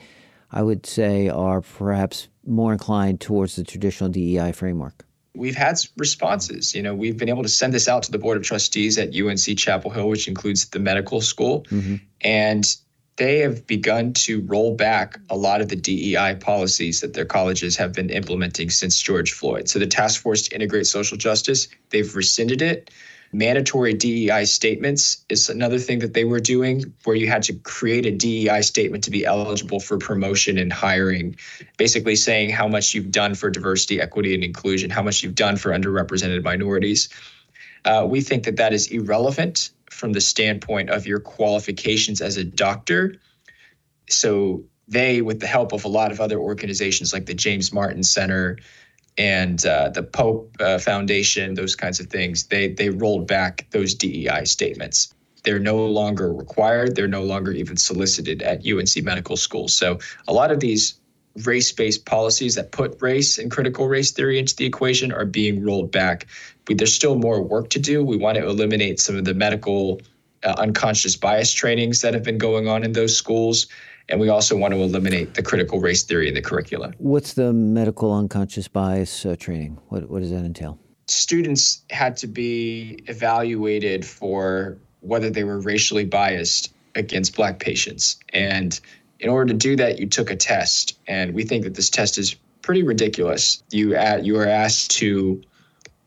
I 0.51 0.61
would 0.61 0.85
say 0.85 1.29
are 1.29 1.61
perhaps 1.61 2.27
more 2.45 2.73
inclined 2.73 3.21
towards 3.21 3.55
the 3.55 3.63
traditional 3.63 4.09
DEI 4.09 4.51
framework? 4.51 5.05
We've 5.35 5.55
had 5.55 5.77
responses. 5.97 6.75
You 6.75 6.81
know, 6.81 6.93
we've 6.93 7.17
been 7.17 7.29
able 7.29 7.43
to 7.43 7.49
send 7.49 7.73
this 7.73 7.87
out 7.87 8.03
to 8.03 8.11
the 8.11 8.17
board 8.17 8.37
of 8.37 8.43
trustees 8.43 8.97
at 8.97 9.15
UNC 9.15 9.57
Chapel 9.57 9.91
Hill, 9.91 10.09
which 10.09 10.27
includes 10.27 10.69
the 10.69 10.79
medical 10.79 11.21
school, 11.21 11.65
mm-hmm. 11.69 11.95
and 12.21 12.75
they 13.15 13.39
have 13.39 13.67
begun 13.67 14.13
to 14.13 14.41
roll 14.41 14.75
back 14.75 15.19
a 15.29 15.37
lot 15.37 15.61
of 15.61 15.69
the 15.69 15.75
DEI 15.75 16.35
policies 16.39 17.01
that 17.01 17.13
their 17.13 17.25
colleges 17.25 17.77
have 17.77 17.93
been 17.93 18.09
implementing 18.09 18.69
since 18.69 18.99
George 18.99 19.33
Floyd. 19.33 19.69
So 19.69 19.77
the 19.77 19.85
task 19.85 20.21
force 20.21 20.47
to 20.47 20.55
integrate 20.55 20.87
social 20.87 21.17
justice, 21.17 21.67
they've 21.89 22.15
rescinded 22.15 22.61
it 22.61 22.89
mandatory 23.33 23.93
DEI 23.93 24.45
statements 24.45 25.25
is 25.27 25.49
another 25.49 25.79
thing 25.79 25.99
that 25.99 26.13
they 26.13 26.23
were 26.23 26.39
doing, 26.39 26.93
where 27.03 27.15
you 27.15 27.27
had 27.27 27.43
to 27.43 27.53
create 27.53 28.05
a 28.05 28.11
DEI 28.11 28.61
statement 28.61 29.03
to 29.05 29.11
be 29.11 29.25
eligible 29.25 29.79
for 29.79 29.97
promotion 29.97 30.57
and 30.57 30.71
hiring, 30.71 31.35
basically 31.77 32.15
saying 32.15 32.51
how 32.51 32.67
much 32.67 32.93
you've 32.93 33.11
done 33.11 33.33
for 33.33 33.49
diversity, 33.49 33.99
equity, 33.99 34.35
and 34.35 34.43
inclusion, 34.43 34.89
how 34.89 35.01
much 35.01 35.23
you've 35.23 35.35
done 35.35 35.57
for 35.57 35.71
underrepresented 35.71 36.43
minorities. 36.43 37.09
Uh, 37.85 38.05
we 38.07 38.21
think 38.21 38.43
that 38.43 38.57
that 38.57 38.71
is 38.71 38.87
irrelevant 38.87 39.71
from 39.89 40.13
the 40.13 40.21
standpoint 40.21 40.89
of 40.89 41.05
your 41.05 41.19
qualifications 41.19 42.21
as 42.21 42.37
a 42.37 42.43
doctor. 42.43 43.15
So 44.09 44.63
they, 44.87 45.21
with 45.21 45.39
the 45.39 45.47
help 45.47 45.73
of 45.73 45.85
a 45.85 45.87
lot 45.87 46.11
of 46.11 46.21
other 46.21 46.37
organizations 46.37 47.13
like 47.13 47.25
the 47.25 47.33
James 47.33 47.73
Martin 47.73 48.03
Center, 48.03 48.57
and 49.17 49.65
uh, 49.65 49.89
the 49.89 50.03
Pope 50.03 50.55
uh, 50.59 50.79
Foundation, 50.79 51.53
those 51.53 51.75
kinds 51.75 51.99
of 51.99 52.07
things, 52.07 52.47
they 52.47 52.69
they 52.69 52.89
rolled 52.89 53.27
back 53.27 53.67
those 53.71 53.93
DEI 53.93 54.45
statements. 54.45 55.13
They're 55.43 55.59
no 55.59 55.85
longer 55.85 56.33
required. 56.33 56.95
They're 56.95 57.07
no 57.07 57.23
longer 57.23 57.51
even 57.51 57.77
solicited 57.77 58.41
at 58.41 58.65
UNC 58.65 59.03
medical 59.03 59.37
school. 59.37 59.67
So 59.67 59.99
a 60.27 60.33
lot 60.33 60.51
of 60.51 60.59
these 60.61 60.99
race-based 61.43 62.05
policies 62.05 62.55
that 62.55 62.71
put 62.71 63.01
race 63.01 63.37
and 63.37 63.51
critical 63.51 63.87
race 63.87 64.11
theory 64.11 64.39
into 64.39 64.55
the 64.55 64.65
equation 64.65 65.11
are 65.11 65.25
being 65.25 65.63
rolled 65.63 65.91
back. 65.91 66.27
But 66.65 66.77
there's 66.77 66.93
still 66.93 67.15
more 67.15 67.41
work 67.41 67.69
to 67.71 67.79
do. 67.79 68.03
We 68.03 68.17
want 68.17 68.37
to 68.37 68.47
eliminate 68.47 68.99
some 68.99 69.17
of 69.17 69.25
the 69.25 69.33
medical 69.33 69.99
uh, 70.43 70.55
unconscious 70.57 71.15
bias 71.15 71.51
trainings 71.51 72.01
that 72.01 72.13
have 72.13 72.23
been 72.23 72.37
going 72.37 72.67
on 72.67 72.83
in 72.83 72.93
those 72.93 73.17
schools. 73.17 73.67
And 74.09 74.19
we 74.19 74.29
also 74.29 74.57
want 74.57 74.73
to 74.73 74.79
eliminate 74.81 75.33
the 75.33 75.43
critical 75.43 75.79
race 75.79 76.03
theory 76.03 76.27
in 76.27 76.33
the 76.33 76.41
curricula. 76.41 76.93
What's 76.97 77.33
the 77.33 77.53
medical 77.53 78.13
unconscious 78.13 78.67
bias 78.67 79.25
uh, 79.25 79.35
training? 79.37 79.79
What, 79.89 80.09
what 80.09 80.19
does 80.21 80.31
that 80.31 80.45
entail? 80.45 80.77
Students 81.07 81.83
had 81.89 82.17
to 82.17 82.27
be 82.27 82.99
evaluated 83.07 84.05
for 84.05 84.77
whether 85.01 85.29
they 85.29 85.43
were 85.43 85.59
racially 85.59 86.05
biased 86.05 86.73
against 86.95 87.35
Black 87.35 87.59
patients. 87.59 88.17
And 88.33 88.79
in 89.19 89.29
order 89.29 89.53
to 89.53 89.57
do 89.57 89.75
that, 89.77 89.99
you 89.99 90.07
took 90.07 90.29
a 90.29 90.35
test. 90.35 90.97
And 91.07 91.33
we 91.33 91.43
think 91.43 91.63
that 91.63 91.75
this 91.75 91.89
test 91.89 92.17
is 92.17 92.35
pretty 92.61 92.83
ridiculous. 92.83 93.63
You, 93.71 93.95
at, 93.95 94.25
you 94.25 94.37
are 94.37 94.47
asked 94.47 94.91
to 94.91 95.41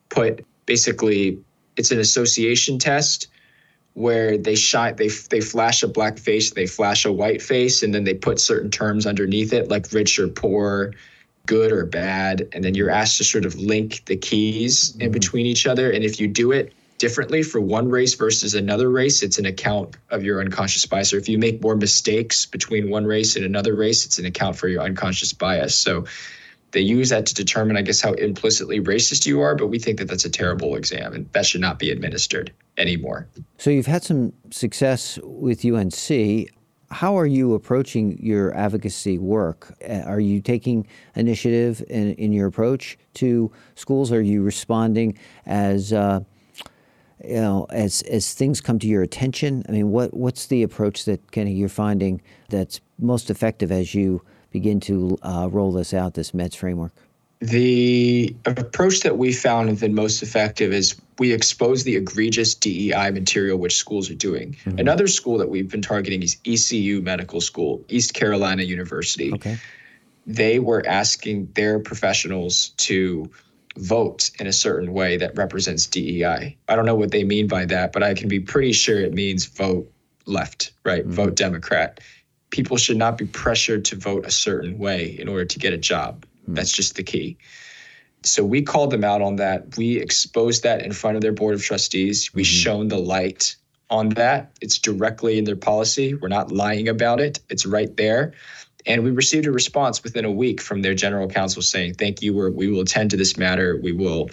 put 0.08 0.44
basically, 0.66 1.38
it's 1.76 1.90
an 1.90 1.98
association 1.98 2.78
test 2.78 3.28
where 3.96 4.36
they 4.36 4.54
shine 4.54 4.94
they 4.96 5.08
they 5.30 5.40
flash 5.40 5.82
a 5.82 5.88
black 5.88 6.18
face, 6.18 6.50
they 6.50 6.66
flash 6.66 7.06
a 7.06 7.12
white 7.12 7.40
face, 7.40 7.82
and 7.82 7.94
then 7.94 8.04
they 8.04 8.12
put 8.12 8.38
certain 8.38 8.70
terms 8.70 9.06
underneath 9.06 9.54
it, 9.54 9.70
like 9.70 9.90
rich 9.90 10.18
or 10.18 10.28
poor, 10.28 10.92
good 11.46 11.72
or 11.72 11.86
bad, 11.86 12.46
and 12.52 12.62
then 12.62 12.74
you're 12.74 12.90
asked 12.90 13.16
to 13.16 13.24
sort 13.24 13.46
of 13.46 13.54
link 13.56 14.04
the 14.04 14.16
keys 14.16 14.92
mm-hmm. 14.92 15.02
in 15.02 15.12
between 15.12 15.46
each 15.46 15.66
other. 15.66 15.90
And 15.90 16.04
if 16.04 16.20
you 16.20 16.28
do 16.28 16.52
it 16.52 16.74
differently 16.98 17.42
for 17.42 17.58
one 17.58 17.88
race 17.88 18.14
versus 18.14 18.54
another 18.54 18.90
race, 18.90 19.22
it's 19.22 19.38
an 19.38 19.46
account 19.46 19.96
of 20.10 20.22
your 20.22 20.40
unconscious 20.40 20.84
bias. 20.84 21.14
Or 21.14 21.16
if 21.16 21.26
you 21.26 21.38
make 21.38 21.62
more 21.62 21.74
mistakes 21.74 22.44
between 22.44 22.90
one 22.90 23.06
race 23.06 23.34
and 23.34 23.46
another 23.46 23.74
race, 23.74 24.04
it's 24.04 24.18
an 24.18 24.26
account 24.26 24.56
for 24.56 24.68
your 24.68 24.82
unconscious 24.82 25.32
bias. 25.32 25.74
So 25.74 26.04
they 26.76 26.83
use 26.83 27.09
that 27.09 27.25
to 27.25 27.35
determine, 27.35 27.78
I 27.78 27.80
guess, 27.80 28.02
how 28.02 28.12
implicitly 28.12 28.83
racist 28.83 29.25
you 29.25 29.40
are, 29.40 29.54
but 29.54 29.68
we 29.68 29.78
think 29.78 29.97
that 29.99 30.09
that's 30.09 30.26
a 30.26 30.30
terrible 30.30 30.76
exam 30.76 31.14
and 31.14 31.26
that 31.33 31.47
should 31.47 31.62
not 31.62 31.78
be 31.78 31.90
administered 31.90 32.52
anymore. 32.76 33.26
So 33.56 33.71
you've 33.71 33.87
had 33.87 34.04
some 34.04 34.35
success 34.50 35.18
with 35.23 35.64
UNC. 35.64 36.50
How 36.90 37.18
are 37.18 37.25
you 37.25 37.54
approaching 37.54 38.18
your 38.23 38.54
advocacy 38.54 39.16
work? 39.16 39.75
Uh, 39.88 40.02
are 40.02 40.21
you 40.21 40.42
taking 40.42 40.87
initiative 41.14 41.83
in, 41.88 42.12
in 42.16 42.30
your 42.30 42.47
approach 42.47 42.99
to 43.14 43.50
schools? 43.75 44.12
Are 44.12 44.21
you 44.21 44.42
responding 44.42 45.16
as 45.47 45.95
uh, 45.95 46.21
you 47.25 47.37
know 47.37 47.66
as 47.71 48.02
as 48.02 48.35
things 48.35 48.61
come 48.61 48.78
to 48.80 48.87
your 48.87 49.02
attention? 49.02 49.64
I 49.66 49.73
mean, 49.73 49.90
what 49.90 50.12
what's 50.12 50.47
the 50.49 50.62
approach 50.62 51.06
that 51.06 51.33
Kenny 51.33 51.54
you're 51.54 51.71
finding 51.71 52.21
that's 52.50 52.83
most 52.99 53.30
effective 53.30 53.73
as 53.73 53.95
you 53.95 54.21
begin 54.56 54.80
to 54.80 55.18
uh, 55.22 55.46
roll 55.52 55.70
this 55.70 55.92
out, 55.92 56.14
this 56.14 56.32
MEDS 56.32 56.56
framework? 56.56 56.92
The 57.40 58.34
approach 58.46 59.00
that 59.00 59.18
we 59.18 59.34
found 59.34 59.68
has 59.68 59.80
been 59.80 59.94
most 59.94 60.22
effective 60.22 60.72
is 60.72 60.96
we 61.18 61.34
expose 61.34 61.84
the 61.84 61.94
egregious 61.94 62.54
DEI 62.54 63.10
material 63.10 63.58
which 63.58 63.76
schools 63.76 64.10
are 64.10 64.14
doing. 64.14 64.56
Mm-hmm. 64.64 64.78
Another 64.78 65.08
school 65.08 65.36
that 65.36 65.50
we've 65.50 65.70
been 65.70 65.82
targeting 65.82 66.22
is 66.22 66.38
ECU 66.46 67.02
Medical 67.02 67.42
School, 67.42 67.84
East 67.90 68.14
Carolina 68.14 68.62
University. 68.62 69.30
Okay. 69.34 69.58
They 70.26 70.58
were 70.58 70.82
asking 70.86 71.50
their 71.54 71.78
professionals 71.78 72.70
to 72.88 73.30
vote 73.76 74.30
in 74.40 74.46
a 74.46 74.54
certain 74.54 74.94
way 74.94 75.18
that 75.18 75.36
represents 75.36 75.86
DEI. 75.86 76.56
I 76.66 76.76
don't 76.76 76.86
know 76.86 76.94
what 76.94 77.10
they 77.10 77.25
mean 77.25 77.46
by 77.46 77.66
that, 77.66 77.92
but 77.92 78.02
I 78.02 78.14
can 78.14 78.28
be 78.28 78.40
pretty 78.40 78.72
sure 78.72 78.98
it 78.98 79.12
means 79.12 79.44
vote 79.44 79.92
left, 80.25 80.72
right? 80.86 81.02
Mm-hmm. 81.02 81.12
Vote 81.12 81.36
Democrat 81.36 82.00
people 82.50 82.76
should 82.76 82.96
not 82.96 83.18
be 83.18 83.26
pressured 83.26 83.84
to 83.86 83.96
vote 83.96 84.26
a 84.26 84.30
certain 84.30 84.78
way 84.78 85.16
in 85.18 85.28
order 85.28 85.44
to 85.44 85.58
get 85.58 85.72
a 85.72 85.78
job. 85.78 86.24
Mm. 86.48 86.54
That's 86.56 86.72
just 86.72 86.96
the 86.96 87.02
key. 87.02 87.36
So 88.22 88.44
we 88.44 88.62
called 88.62 88.90
them 88.90 89.04
out 89.04 89.22
on 89.22 89.36
that. 89.36 89.76
We 89.76 89.98
exposed 89.98 90.62
that 90.64 90.82
in 90.82 90.92
front 90.92 91.16
of 91.16 91.22
their 91.22 91.32
board 91.32 91.54
of 91.54 91.62
trustees. 91.62 92.34
We 92.34 92.42
mm-hmm. 92.42 92.48
shone 92.48 92.88
the 92.88 92.98
light 92.98 93.56
on 93.88 94.10
that. 94.10 94.50
It's 94.60 94.78
directly 94.78 95.38
in 95.38 95.44
their 95.44 95.56
policy. 95.56 96.14
We're 96.14 96.28
not 96.28 96.50
lying 96.50 96.88
about 96.88 97.20
it. 97.20 97.38
It's 97.48 97.66
right 97.66 97.94
there. 97.96 98.32
And 98.84 99.02
we 99.02 99.10
received 99.10 99.46
a 99.46 99.52
response 99.52 100.02
within 100.02 100.24
a 100.24 100.30
week 100.30 100.60
from 100.60 100.82
their 100.82 100.94
general 100.94 101.28
counsel 101.28 101.62
saying, 101.62 101.94
"Thank 101.94 102.22
you. 102.22 102.34
We're, 102.34 102.50
we 102.50 102.68
will 102.68 102.82
attend 102.82 103.10
to 103.10 103.16
this 103.16 103.36
matter. 103.36 103.78
We 103.82 103.92
will 103.92 104.30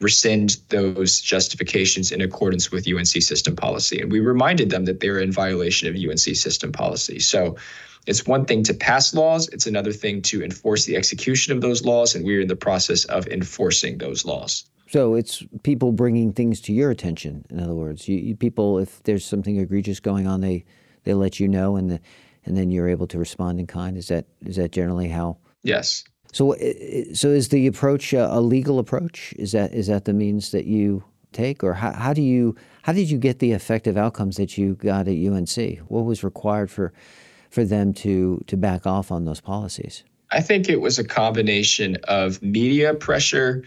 rescind 0.00 0.58
those 0.68 1.20
justifications 1.20 2.12
in 2.12 2.20
accordance 2.20 2.70
with 2.70 2.86
UNC 2.86 3.06
system 3.06 3.56
policy. 3.56 4.00
And 4.00 4.12
we 4.12 4.20
reminded 4.20 4.70
them 4.70 4.84
that 4.84 5.00
they're 5.00 5.18
in 5.18 5.32
violation 5.32 5.88
of 5.88 5.96
UNC 5.96 6.36
system 6.36 6.72
policy. 6.72 7.18
So 7.18 7.56
it's 8.06 8.26
one 8.26 8.44
thing 8.44 8.62
to 8.64 8.74
pass 8.74 9.12
laws, 9.12 9.48
it's 9.48 9.66
another 9.66 9.92
thing 9.92 10.22
to 10.22 10.42
enforce 10.42 10.84
the 10.84 10.96
execution 10.96 11.52
of 11.52 11.60
those 11.60 11.84
laws. 11.84 12.14
And 12.14 12.24
we're 12.24 12.40
in 12.40 12.48
the 12.48 12.56
process 12.56 13.04
of 13.06 13.26
enforcing 13.26 13.98
those 13.98 14.24
laws. 14.24 14.64
So 14.88 15.14
it's 15.14 15.44
people 15.64 15.92
bringing 15.92 16.32
things 16.32 16.60
to 16.62 16.72
your 16.72 16.90
attention. 16.90 17.44
In 17.50 17.60
other 17.60 17.74
words, 17.74 18.08
you, 18.08 18.16
you 18.16 18.36
people, 18.36 18.78
if 18.78 19.02
there's 19.02 19.24
something 19.24 19.58
egregious 19.58 20.00
going 20.00 20.26
on, 20.26 20.40
they 20.40 20.64
they 21.04 21.14
let 21.14 21.38
you 21.38 21.48
know, 21.48 21.76
and 21.76 21.90
the, 21.90 22.00
and 22.44 22.56
then 22.56 22.70
you're 22.70 22.88
able 22.88 23.06
to 23.08 23.18
respond 23.18 23.60
in 23.60 23.66
kind. 23.66 23.98
Is 23.98 24.08
that 24.08 24.26
is 24.46 24.56
that 24.56 24.72
generally 24.72 25.08
how? 25.08 25.36
Yes. 25.62 26.04
So, 26.32 26.54
so 27.14 27.28
is 27.28 27.48
the 27.48 27.66
approach 27.66 28.12
a, 28.12 28.40
legal 28.40 28.78
approach? 28.78 29.34
Is 29.38 29.52
that 29.52 29.72
is 29.72 29.86
that 29.86 30.04
the 30.04 30.12
means 30.12 30.50
that 30.52 30.66
you 30.66 31.04
take, 31.32 31.64
or 31.64 31.74
how, 31.74 31.92
how 31.92 32.12
do 32.12 32.22
you 32.22 32.54
how 32.82 32.92
did 32.92 33.10
you 33.10 33.18
get 33.18 33.38
the 33.38 33.52
effective 33.52 33.96
outcomes 33.96 34.36
that 34.36 34.58
you 34.58 34.74
got 34.74 35.08
at 35.08 35.14
UNC? 35.14 35.78
What 35.88 36.04
was 36.04 36.22
required 36.22 36.70
for 36.70 36.92
for 37.50 37.64
them 37.64 37.92
to 37.94 38.42
to 38.46 38.56
back 38.56 38.86
off 38.86 39.10
on 39.10 39.24
those 39.24 39.40
policies? 39.40 40.04
I 40.30 40.40
think 40.42 40.68
it 40.68 40.80
was 40.80 40.98
a 40.98 41.04
combination 41.04 41.96
of 42.04 42.42
media 42.42 42.92
pressure, 42.92 43.64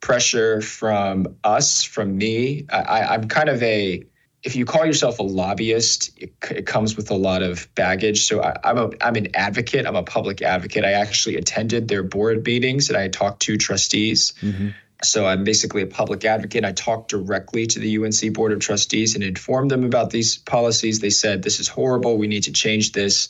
pressure 0.00 0.60
from 0.60 1.26
us, 1.44 1.84
from 1.84 2.18
me. 2.18 2.66
I, 2.70 3.02
I'm 3.02 3.28
kind 3.28 3.48
of 3.48 3.62
a 3.62 4.02
if 4.42 4.56
you 4.56 4.64
call 4.64 4.86
yourself 4.86 5.18
a 5.18 5.22
lobbyist, 5.22 6.10
it, 6.16 6.32
it, 6.50 6.66
comes 6.66 6.96
with 6.96 7.10
a 7.10 7.14
lot 7.14 7.42
of 7.42 7.72
baggage. 7.74 8.24
So 8.24 8.40
I, 8.40 8.56
am 8.64 8.78
a 8.78 8.90
I'm 9.00 9.16
an 9.16 9.28
advocate. 9.34 9.86
I'm 9.86 9.96
a 9.96 10.02
public 10.02 10.40
advocate. 10.40 10.84
I 10.84 10.92
actually 10.92 11.36
attended 11.36 11.88
their 11.88 12.02
board 12.02 12.44
meetings 12.44 12.88
and 12.88 12.96
I 12.96 13.08
talked 13.08 13.42
to 13.42 13.58
trustees. 13.58 14.32
Mm-hmm. 14.40 14.68
So 15.02 15.26
I'm 15.26 15.44
basically 15.44 15.82
a 15.82 15.86
public 15.86 16.24
advocate. 16.24 16.64
I 16.64 16.72
talked 16.72 17.10
directly 17.10 17.66
to 17.66 17.78
the 17.78 17.98
UNC 17.98 18.34
board 18.34 18.52
of 18.52 18.60
trustees 18.60 19.14
and 19.14 19.24
informed 19.24 19.70
them 19.70 19.84
about 19.84 20.10
these 20.10 20.36
policies. 20.38 21.00
They 21.00 21.10
said 21.10 21.42
this 21.42 21.60
is 21.60 21.68
horrible. 21.68 22.16
We 22.18 22.26
need 22.26 22.44
to 22.44 22.52
change 22.52 22.92
this. 22.92 23.28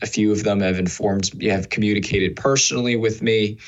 A 0.00 0.06
few 0.06 0.32
of 0.32 0.42
them 0.42 0.60
have 0.60 0.78
informed, 0.78 1.32
me, 1.34 1.46
have 1.46 1.68
communicated 1.68 2.34
personally 2.34 2.96
with 2.96 3.22
me 3.22 3.58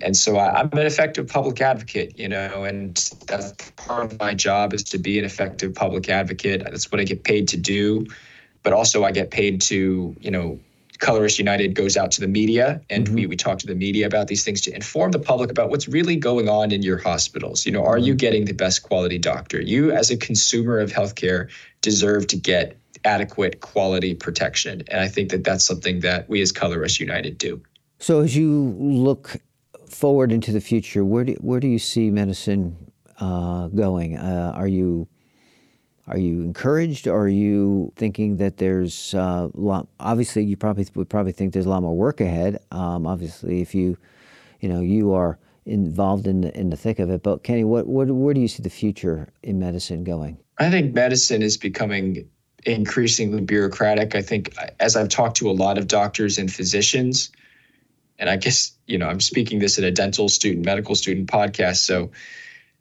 and 0.00 0.16
so 0.16 0.36
I, 0.36 0.60
am 0.60 0.70
an 0.72 0.86
effective 0.86 1.28
public 1.28 1.60
advocate, 1.60 2.18
you 2.18 2.28
know, 2.28 2.64
and 2.64 2.96
that's 3.26 3.52
part 3.76 4.12
of 4.12 4.18
my 4.18 4.34
job 4.34 4.74
is 4.74 4.82
to 4.84 4.98
be 4.98 5.18
an 5.18 5.24
effective 5.24 5.74
public 5.74 6.08
advocate. 6.08 6.64
That's 6.64 6.90
what 6.90 7.00
I 7.00 7.04
get 7.04 7.24
paid 7.24 7.48
to 7.48 7.56
do. 7.56 8.06
But 8.62 8.72
also, 8.72 9.04
I 9.04 9.12
get 9.12 9.30
paid 9.30 9.60
to, 9.62 10.16
you 10.18 10.30
know, 10.30 10.58
Color 10.98 11.24
Us 11.24 11.38
United 11.38 11.74
goes 11.74 11.96
out 11.96 12.10
to 12.12 12.20
the 12.20 12.28
media 12.28 12.80
and 12.88 13.06
mm-hmm. 13.06 13.14
we, 13.14 13.26
we 13.26 13.36
talk 13.36 13.58
to 13.58 13.66
the 13.66 13.74
media 13.74 14.06
about 14.06 14.28
these 14.28 14.44
things 14.44 14.60
to 14.62 14.74
inform 14.74 15.12
the 15.12 15.18
public 15.18 15.50
about 15.50 15.70
what's 15.70 15.88
really 15.88 16.16
going 16.16 16.48
on 16.48 16.72
in 16.72 16.82
your 16.82 16.98
hospitals. 16.98 17.66
You 17.66 17.72
know, 17.72 17.84
are 17.84 17.98
you 17.98 18.12
mm-hmm. 18.12 18.18
getting 18.18 18.44
the 18.46 18.52
best 18.52 18.82
quality 18.82 19.18
doctor? 19.18 19.60
You, 19.60 19.92
as 19.92 20.10
a 20.10 20.16
consumer 20.16 20.78
of 20.78 20.92
healthcare, 20.92 21.50
deserve 21.82 22.26
to 22.28 22.36
get 22.36 22.78
adequate 23.04 23.60
quality 23.60 24.14
protection. 24.14 24.82
And 24.88 25.00
I 25.00 25.08
think 25.08 25.30
that 25.30 25.44
that's 25.44 25.64
something 25.64 26.00
that 26.00 26.28
we 26.28 26.40
as 26.40 26.52
Color 26.52 26.84
Us 26.84 26.98
United 26.98 27.38
do. 27.38 27.62
So, 27.98 28.20
as 28.20 28.36
you 28.36 28.74
look 28.78 29.36
forward 29.94 30.32
into 30.32 30.52
the 30.52 30.60
future, 30.60 31.04
where 31.04 31.24
do 31.24 31.32
where 31.40 31.60
do 31.60 31.68
you 31.68 31.78
see 31.78 32.10
medicine 32.10 32.76
uh, 33.20 33.68
going? 33.68 34.16
Uh, 34.16 34.52
are 34.54 34.68
you 34.68 35.08
are 36.06 36.18
you 36.18 36.42
encouraged? 36.42 37.06
Or 37.06 37.22
are 37.22 37.28
you 37.28 37.92
thinking 37.96 38.36
that 38.38 38.58
there's 38.58 39.14
uh, 39.14 39.48
a 39.52 39.60
lot? 39.60 39.88
Obviously, 40.00 40.44
you 40.44 40.56
probably 40.56 40.86
would 40.94 41.08
probably 41.08 41.32
think 41.32 41.52
there's 41.52 41.66
a 41.66 41.70
lot 41.70 41.82
more 41.82 41.96
work 41.96 42.20
ahead. 42.20 42.58
Um, 42.72 43.06
obviously, 43.06 43.62
if 43.62 43.74
you 43.74 43.96
you 44.60 44.68
know 44.68 44.80
you 44.80 45.12
are 45.12 45.38
involved 45.66 46.26
in 46.26 46.42
the, 46.42 46.58
in 46.58 46.70
the 46.70 46.76
thick 46.76 46.98
of 46.98 47.10
it. 47.10 47.22
But 47.22 47.42
Kenny, 47.42 47.64
what, 47.64 47.86
what 47.86 48.08
where 48.08 48.34
do 48.34 48.40
you 48.40 48.48
see 48.48 48.62
the 48.62 48.70
future 48.70 49.28
in 49.42 49.58
medicine 49.58 50.04
going? 50.04 50.36
I 50.58 50.70
think 50.70 50.94
medicine 50.94 51.42
is 51.42 51.56
becoming 51.56 52.28
increasingly 52.66 53.40
bureaucratic. 53.40 54.14
I 54.14 54.22
think 54.22 54.54
as 54.80 54.96
I've 54.96 55.08
talked 55.08 55.36
to 55.38 55.50
a 55.50 55.52
lot 55.52 55.78
of 55.78 55.88
doctors 55.88 56.38
and 56.38 56.52
physicians, 56.52 57.30
and 58.18 58.30
I 58.30 58.36
guess, 58.36 58.72
you 58.86 58.98
know, 58.98 59.08
I'm 59.08 59.20
speaking 59.20 59.58
this 59.58 59.78
in 59.78 59.84
a 59.84 59.90
dental 59.90 60.28
student, 60.28 60.64
medical 60.64 60.94
student 60.94 61.28
podcast. 61.28 61.78
So 61.78 62.10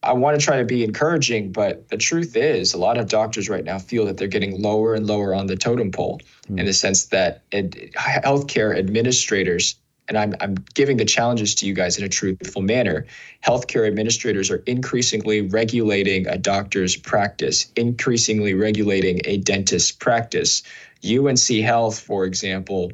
I 0.04 0.14
want 0.14 0.38
to 0.40 0.46
try 0.46 0.58
to 0.58 0.66
be 0.66 0.84
encouraging, 0.84 1.52
but 1.52 1.88
the 1.90 1.98
truth 1.98 2.36
is, 2.36 2.74
a 2.74 2.78
lot 2.78 2.98
of 2.98 3.08
doctors 3.08 3.50
right 3.50 3.64
now 3.64 3.80
feel 3.80 4.06
that 4.06 4.18
they're 4.18 4.28
getting 4.28 4.62
lower 4.62 4.94
and 4.94 5.08
lower 5.08 5.34
on 5.34 5.48
the 5.48 5.56
totem 5.56 5.92
pole 5.92 6.20
mm. 6.50 6.60
in 6.60 6.66
the 6.66 6.74
sense 6.74 7.06
that 7.06 7.44
it, 7.52 7.94
healthcare 7.94 8.78
administrators, 8.78 9.76
and 10.10 10.18
I'm, 10.18 10.36
I'm 10.42 10.56
giving 10.74 10.98
the 10.98 11.06
challenges 11.06 11.56
to 11.56 11.66
you 11.66 11.74
guys 11.74 11.98
in 11.98 12.04
a 12.04 12.10
truthful 12.10 12.62
manner, 12.62 13.06
healthcare 13.46 13.88
administrators 13.88 14.52
are 14.52 14.62
increasingly 14.68 15.42
regulating 15.42 16.28
a 16.28 16.38
doctor's 16.38 16.98
practice, 16.98 17.72
increasingly 17.78 18.54
regulating 18.54 19.22
a 19.24 19.38
dentist's 19.38 19.92
practice. 19.92 20.64
UNC 21.06 21.48
Health, 21.64 22.00
for 22.00 22.26
example, 22.26 22.92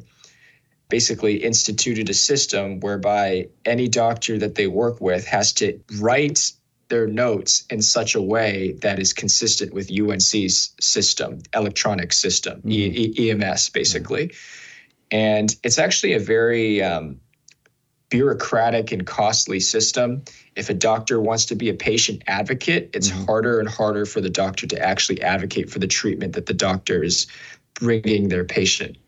basically 0.90 1.36
instituted 1.36 2.10
a 2.10 2.14
system 2.14 2.80
whereby 2.80 3.48
any 3.64 3.88
doctor 3.88 4.38
that 4.38 4.56
they 4.56 4.66
work 4.66 5.00
with 5.00 5.26
has 5.26 5.52
to 5.54 5.80
write 5.98 6.52
their 6.88 7.06
notes 7.06 7.64
in 7.70 7.80
such 7.80 8.14
a 8.14 8.20
way 8.20 8.72
that 8.82 8.98
is 8.98 9.12
consistent 9.12 9.72
with 9.72 9.90
UNC's 9.90 10.74
system, 10.80 11.38
electronic 11.54 12.12
system, 12.12 12.60
mm-hmm. 12.60 13.22
e- 13.22 13.30
EMS, 13.30 13.70
basically. 13.70 14.34
And 15.10 15.54
it's 15.62 15.78
actually 15.78 16.12
a 16.12 16.18
very 16.18 16.82
um, 16.82 17.20
bureaucratic 18.10 18.92
and 18.92 19.06
costly 19.06 19.60
system. 19.60 20.22
If 20.56 20.68
a 20.68 20.74
doctor 20.74 21.20
wants 21.20 21.46
to 21.46 21.54
be 21.54 21.70
a 21.70 21.74
patient 21.74 22.22
advocate, 22.26 22.90
it's 22.92 23.10
mm-hmm. 23.10 23.24
harder 23.24 23.60
and 23.60 23.68
harder 23.68 24.04
for 24.04 24.20
the 24.20 24.30
doctor 24.30 24.66
to 24.66 24.78
actually 24.78 25.22
advocate 25.22 25.70
for 25.70 25.78
the 25.78 25.86
treatment 25.86 26.34
that 26.34 26.46
the 26.46 26.54
doctor 26.54 27.02
is 27.02 27.26
bringing 27.74 28.28
their 28.28 28.44
patient. 28.44 28.98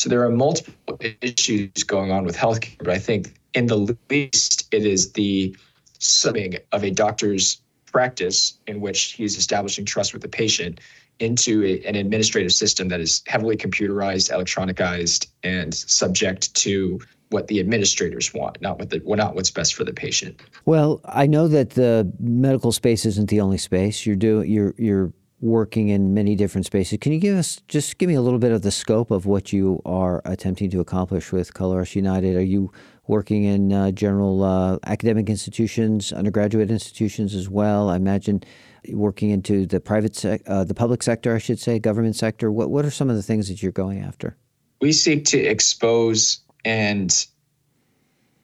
So 0.00 0.08
there 0.08 0.24
are 0.24 0.30
multiple 0.30 0.98
issues 1.20 1.84
going 1.84 2.10
on 2.10 2.24
with 2.24 2.34
healthcare, 2.34 2.78
but 2.78 2.88
I 2.88 2.98
think 2.98 3.34
in 3.52 3.66
the 3.66 3.94
least, 4.08 4.66
it 4.72 4.86
is 4.86 5.12
the 5.12 5.54
summing 5.98 6.56
of 6.72 6.84
a 6.84 6.90
doctor's 6.90 7.60
practice 7.84 8.54
in 8.66 8.80
which 8.80 9.12
he's 9.12 9.36
establishing 9.36 9.84
trust 9.84 10.14
with 10.14 10.22
the 10.22 10.28
patient 10.28 10.80
into 11.18 11.62
a, 11.66 11.86
an 11.86 11.96
administrative 11.96 12.52
system 12.52 12.88
that 12.88 12.98
is 12.98 13.22
heavily 13.26 13.58
computerized, 13.58 14.32
electronicized, 14.32 15.26
and 15.42 15.74
subject 15.74 16.54
to 16.54 16.98
what 17.28 17.48
the 17.48 17.60
administrators 17.60 18.32
want, 18.32 18.58
not 18.62 18.78
what 18.78 18.88
the 18.88 19.02
well, 19.04 19.18
not 19.18 19.34
what's 19.34 19.50
best 19.50 19.74
for 19.74 19.84
the 19.84 19.92
patient. 19.92 20.40
Well, 20.64 21.02
I 21.04 21.26
know 21.26 21.46
that 21.48 21.70
the 21.70 22.10
medical 22.18 22.72
space 22.72 23.04
isn't 23.04 23.28
the 23.28 23.42
only 23.42 23.58
space. 23.58 24.06
You're 24.06 24.16
doing 24.16 24.50
you're 24.50 24.74
you're 24.78 25.12
working 25.40 25.88
in 25.88 26.12
many 26.12 26.36
different 26.36 26.66
spaces. 26.66 26.98
Can 27.00 27.12
you 27.12 27.18
give 27.18 27.36
us 27.36 27.60
just 27.68 27.98
give 27.98 28.08
me 28.08 28.14
a 28.14 28.20
little 28.20 28.38
bit 28.38 28.52
of 28.52 28.62
the 28.62 28.70
scope 28.70 29.10
of 29.10 29.24
what 29.26 29.52
you 29.52 29.80
are 29.86 30.20
attempting 30.24 30.70
to 30.70 30.80
accomplish 30.80 31.32
with 31.32 31.54
Color 31.54 31.80
Us 31.80 31.94
United? 31.94 32.36
Are 32.36 32.42
you 32.42 32.70
working 33.10 33.44
in 33.44 33.72
uh, 33.72 33.90
general 33.90 34.42
uh, 34.42 34.78
academic 34.86 35.28
institutions, 35.28 36.12
undergraduate 36.12 36.70
institutions 36.70 37.34
as 37.34 37.48
well. 37.48 37.90
I 37.90 37.96
imagine 37.96 38.42
working 38.92 39.30
into 39.30 39.66
the 39.66 39.80
private, 39.80 40.16
sec- 40.16 40.42
uh, 40.46 40.64
the 40.64 40.74
public 40.74 41.02
sector, 41.02 41.34
I 41.34 41.38
should 41.38 41.58
say, 41.58 41.78
government 41.78 42.16
sector. 42.16 42.50
What 42.50 42.70
what 42.70 42.86
are 42.86 42.90
some 42.90 43.10
of 43.10 43.16
the 43.16 43.22
things 43.22 43.48
that 43.48 43.62
you're 43.62 43.72
going 43.72 44.00
after? 44.00 44.36
We 44.80 44.92
seek 44.92 45.26
to 45.26 45.38
expose 45.38 46.40
and 46.64 47.26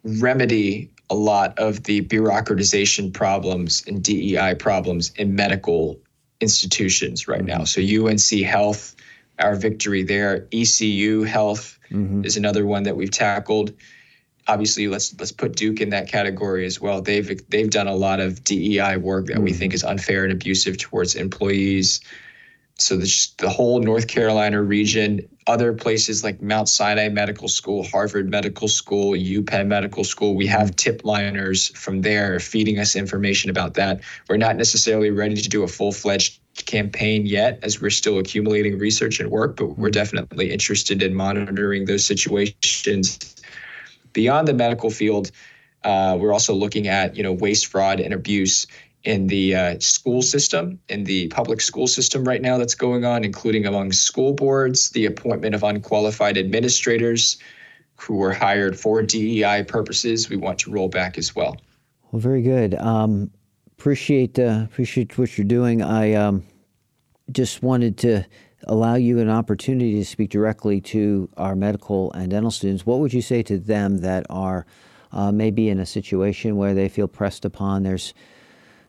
remedy 0.05 0.91
a 1.09 1.15
lot 1.15 1.59
of 1.59 1.85
the 1.85 2.03
bureaucratization 2.03 3.15
problems 3.15 3.85
and 3.87 4.03
DEI 4.03 4.57
problems 4.59 5.13
in 5.17 5.37
medical 5.37 5.99
institutions 6.41 7.29
right 7.29 7.45
now. 7.45 7.65
So 7.65 7.81
UNC 7.81 8.45
Health, 8.45 8.95
our 9.39 9.57
victory 9.57 10.03
there. 10.03 10.47
ECU 10.53 11.23
Health 11.23 11.79
mm-hmm. 11.91 12.25
is 12.25 12.37
another 12.37 12.67
one 12.67 12.85
that 12.85 12.97
we've 12.97 13.11
tackled 13.11 13.73
obviously 14.49 14.89
let's 14.89 15.19
let's 15.19 15.33
put 15.33 15.57
Duke 15.57 15.81
in 15.81 15.91
that 15.91 16.09
category 16.09 16.67
as 16.67 16.81
well. 16.81 17.03
They've 17.03 17.41
they've 17.49 17.71
done 17.71 17.87
a 17.87 17.95
lot 17.95 18.21
of 18.21 18.45
DEI 18.45 18.97
work 18.97 19.27
that 19.27 19.41
we 19.41 19.53
mm. 19.53 19.57
think 19.57 19.75
is 19.75 19.85
unfair 19.85 20.25
and 20.25 20.33
abusive 20.33 20.79
towards 20.79 21.15
employees. 21.15 22.01
So 22.79 22.97
the, 22.97 23.29
the 23.39 23.49
whole 23.49 23.81
North 23.81 24.07
Carolina 24.07 24.63
region, 24.63 25.27
other 25.47 25.73
places 25.73 26.23
like 26.23 26.43
Mount 26.43 26.69
Sinai 26.69 27.09
Medical 27.09 27.49
School, 27.49 27.83
Harvard 27.83 28.31
Medical 28.31 28.69
School, 28.69 29.13
UPenn 29.13 29.67
Medical 29.67 30.05
School, 30.05 30.35
we 30.35 30.47
have 30.47 30.77
tip 30.77 31.03
liners 31.03 31.69
from 31.69 32.03
there 32.03 32.39
feeding 32.39 32.79
us 32.79 32.95
information 32.95 33.49
about 33.49 33.75
that. 33.75 34.01
We're 34.29 34.37
not 34.37 34.57
necessarily 34.57 35.11
ready 35.11 35.37
to 35.37 35.49
do 35.49 35.63
a 35.63 35.69
full 35.69 35.93
fledged 35.93 36.41
campaign 36.67 37.25
yet 37.25 37.61
as 37.63 37.81
we're 37.81 37.91
still 37.91 38.19
accumulating 38.19 38.79
research 38.79 39.21
and 39.21 39.31
work, 39.31 39.57
but 39.57 39.79
we're 39.79 39.91
definitely 39.91 40.51
interested 40.51 41.03
in 41.03 41.15
monitoring 41.15 41.87
those 41.87 42.05
situations 42.05 43.37
beyond 44.17 44.49
the 44.49 44.55
medical 44.55 44.91
field, 44.91 45.31
uh, 45.85 46.17
we're 46.19 46.33
also 46.33 46.55
looking 46.55 46.89
at 46.89 47.15
you 47.15 47.23
know 47.23 47.33
waste, 47.33 47.67
fraud, 47.67 48.01
and 48.01 48.13
abuse 48.13 48.67
in 49.07 49.29
the 49.29 49.55
uh, 49.55 49.79
school 49.79 50.21
system, 50.21 50.79
in 50.89 51.05
the 51.05 51.29
public 51.29 51.61
school 51.61 51.87
system 51.87 52.25
right 52.25 52.43
now 52.43 52.59
that's 52.59 52.75
going 52.75 53.05
on, 53.05 53.25
including 53.25 53.65
among 53.65 53.93
school 53.93 54.33
boards, 54.33 54.91
the 54.91 55.07
appointment 55.07 55.55
of 55.55 55.63
unqualified 55.63 56.37
administrators 56.37 57.39
who 57.95 58.17
were 58.17 58.33
hired 58.33 58.79
for 58.79 59.03
DEI 59.03 59.63
purposes. 59.63 60.29
We 60.29 60.37
want 60.37 60.59
to 60.61 60.71
roll 60.71 60.89
back 60.89 61.17
as 61.17 61.35
well. 61.35 61.57
Well, 62.11 62.21
very 62.21 62.43
good. 62.43 62.75
Um, 62.75 63.31
appreciate 63.79 64.39
uh, 64.39 64.63
appreciate 64.65 65.17
what 65.17 65.39
you're 65.39 65.47
doing. 65.47 65.83
I 65.83 66.15
um, 66.15 66.45
just 67.31 67.63
wanted 67.63 67.97
to 67.99 68.27
allow 68.67 68.97
you 68.97 69.21
an 69.21 69.31
opportunity 69.31 69.95
to 69.95 70.05
speak 70.05 70.31
directly 70.31 70.81
to 70.81 71.29
our 71.37 71.55
medical 71.55 72.13
and 72.13 72.31
dental 72.31 72.51
students, 72.51 72.85
what 72.85 72.99
would 72.99 73.13
you 73.13 73.23
say 73.23 73.43
to 73.45 73.59
them 73.59 73.99
that 73.99 74.27
are 74.29 74.67
uh, 75.13 75.31
maybe 75.31 75.69
in 75.69 75.79
a 75.79 75.87
situation 75.87 76.57
where 76.57 76.75
they 76.75 76.89
feel 76.89 77.07
pressed 77.07 77.45
upon? 77.45 77.85
There's 77.85 78.13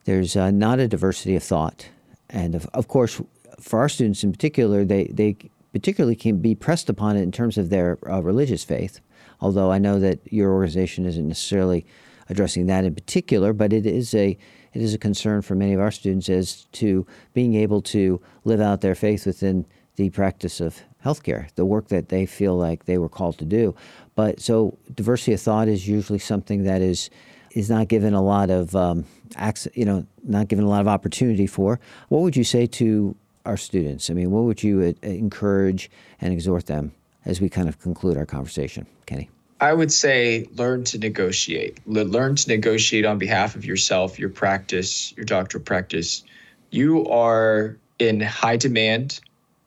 there's 0.04 0.36
uh, 0.36 0.50
not 0.50 0.78
a 0.78 0.88
diversity 0.88 1.36
of 1.36 1.42
thought, 1.42 1.88
and 2.30 2.54
of, 2.54 2.66
of 2.74 2.88
course, 2.88 3.20
for 3.60 3.80
our 3.80 3.88
students 3.88 4.24
in 4.24 4.32
particular, 4.32 4.84
they 4.84 5.04
they 5.04 5.36
particularly 5.72 6.16
can 6.16 6.38
be 6.38 6.54
pressed 6.54 6.88
upon 6.88 7.16
it 7.16 7.22
in 7.22 7.32
terms 7.32 7.58
of 7.58 7.70
their 7.70 7.98
uh, 8.08 8.20
religious 8.20 8.64
faith. 8.64 9.00
Although 9.40 9.70
I 9.70 9.78
know 9.78 10.00
that 10.00 10.20
your 10.32 10.52
organization 10.52 11.06
isn't 11.06 11.28
necessarily 11.28 11.86
addressing 12.28 12.66
that 12.66 12.84
in 12.84 12.94
particular, 12.94 13.52
but 13.52 13.72
it 13.72 13.86
is 13.86 14.14
a 14.14 14.36
it 14.74 14.82
is 14.82 14.94
a 14.94 14.98
concern 14.98 15.42
for 15.42 15.54
many 15.54 15.72
of 15.72 15.80
our 15.80 15.90
students 15.90 16.28
as 16.28 16.64
to 16.72 17.06
being 17.32 17.54
able 17.54 17.80
to 17.82 18.20
live 18.44 18.60
out 18.60 18.80
their 18.80 18.94
faith 18.94 19.26
within 19.26 19.66
the 19.96 20.10
practice 20.10 20.60
of 20.60 20.80
healthcare, 21.04 21.52
the 21.54 21.64
work 21.64 21.88
that 21.88 22.08
they 22.08 22.26
feel 22.26 22.56
like 22.56 22.84
they 22.84 22.98
were 22.98 23.08
called 23.08 23.38
to 23.38 23.44
do. 23.44 23.74
But 24.14 24.40
so 24.40 24.78
diversity 24.94 25.32
of 25.32 25.40
thought 25.40 25.68
is 25.68 25.88
usually 25.88 26.18
something 26.18 26.64
that 26.64 26.82
is 26.82 27.10
is 27.52 27.70
not 27.70 27.88
given 27.88 28.14
a 28.14 28.22
lot 28.22 28.50
of 28.50 28.74
um, 28.76 29.04
access, 29.36 29.76
you 29.76 29.84
know, 29.84 30.06
not 30.24 30.48
given 30.48 30.64
a 30.64 30.68
lot 30.68 30.80
of 30.80 30.88
opportunity 30.88 31.46
for. 31.46 31.80
What 32.08 32.22
would 32.22 32.36
you 32.36 32.44
say 32.44 32.66
to 32.66 33.16
our 33.44 33.56
students? 33.56 34.10
I 34.10 34.14
mean, 34.14 34.30
what 34.30 34.44
would 34.44 34.62
you 34.62 34.94
uh, 35.02 35.06
encourage 35.06 35.90
and 36.20 36.32
exhort 36.32 36.66
them 36.66 36.92
as 37.24 37.40
we 37.40 37.48
kind 37.48 37.68
of 37.68 37.80
conclude 37.80 38.16
our 38.16 38.26
conversation, 38.26 38.86
Kenny? 39.06 39.30
I 39.60 39.72
would 39.72 39.92
say 39.92 40.46
learn 40.54 40.84
to 40.84 40.98
negotiate. 40.98 41.80
Learn 41.86 42.36
to 42.36 42.48
negotiate 42.48 43.04
on 43.04 43.18
behalf 43.18 43.56
of 43.56 43.64
yourself, 43.64 44.18
your 44.18 44.28
practice, 44.28 45.12
your 45.16 45.24
doctoral 45.24 45.64
practice. 45.64 46.22
You 46.70 47.06
are 47.06 47.76
in 47.98 48.20
high 48.20 48.56
demand. 48.56 49.20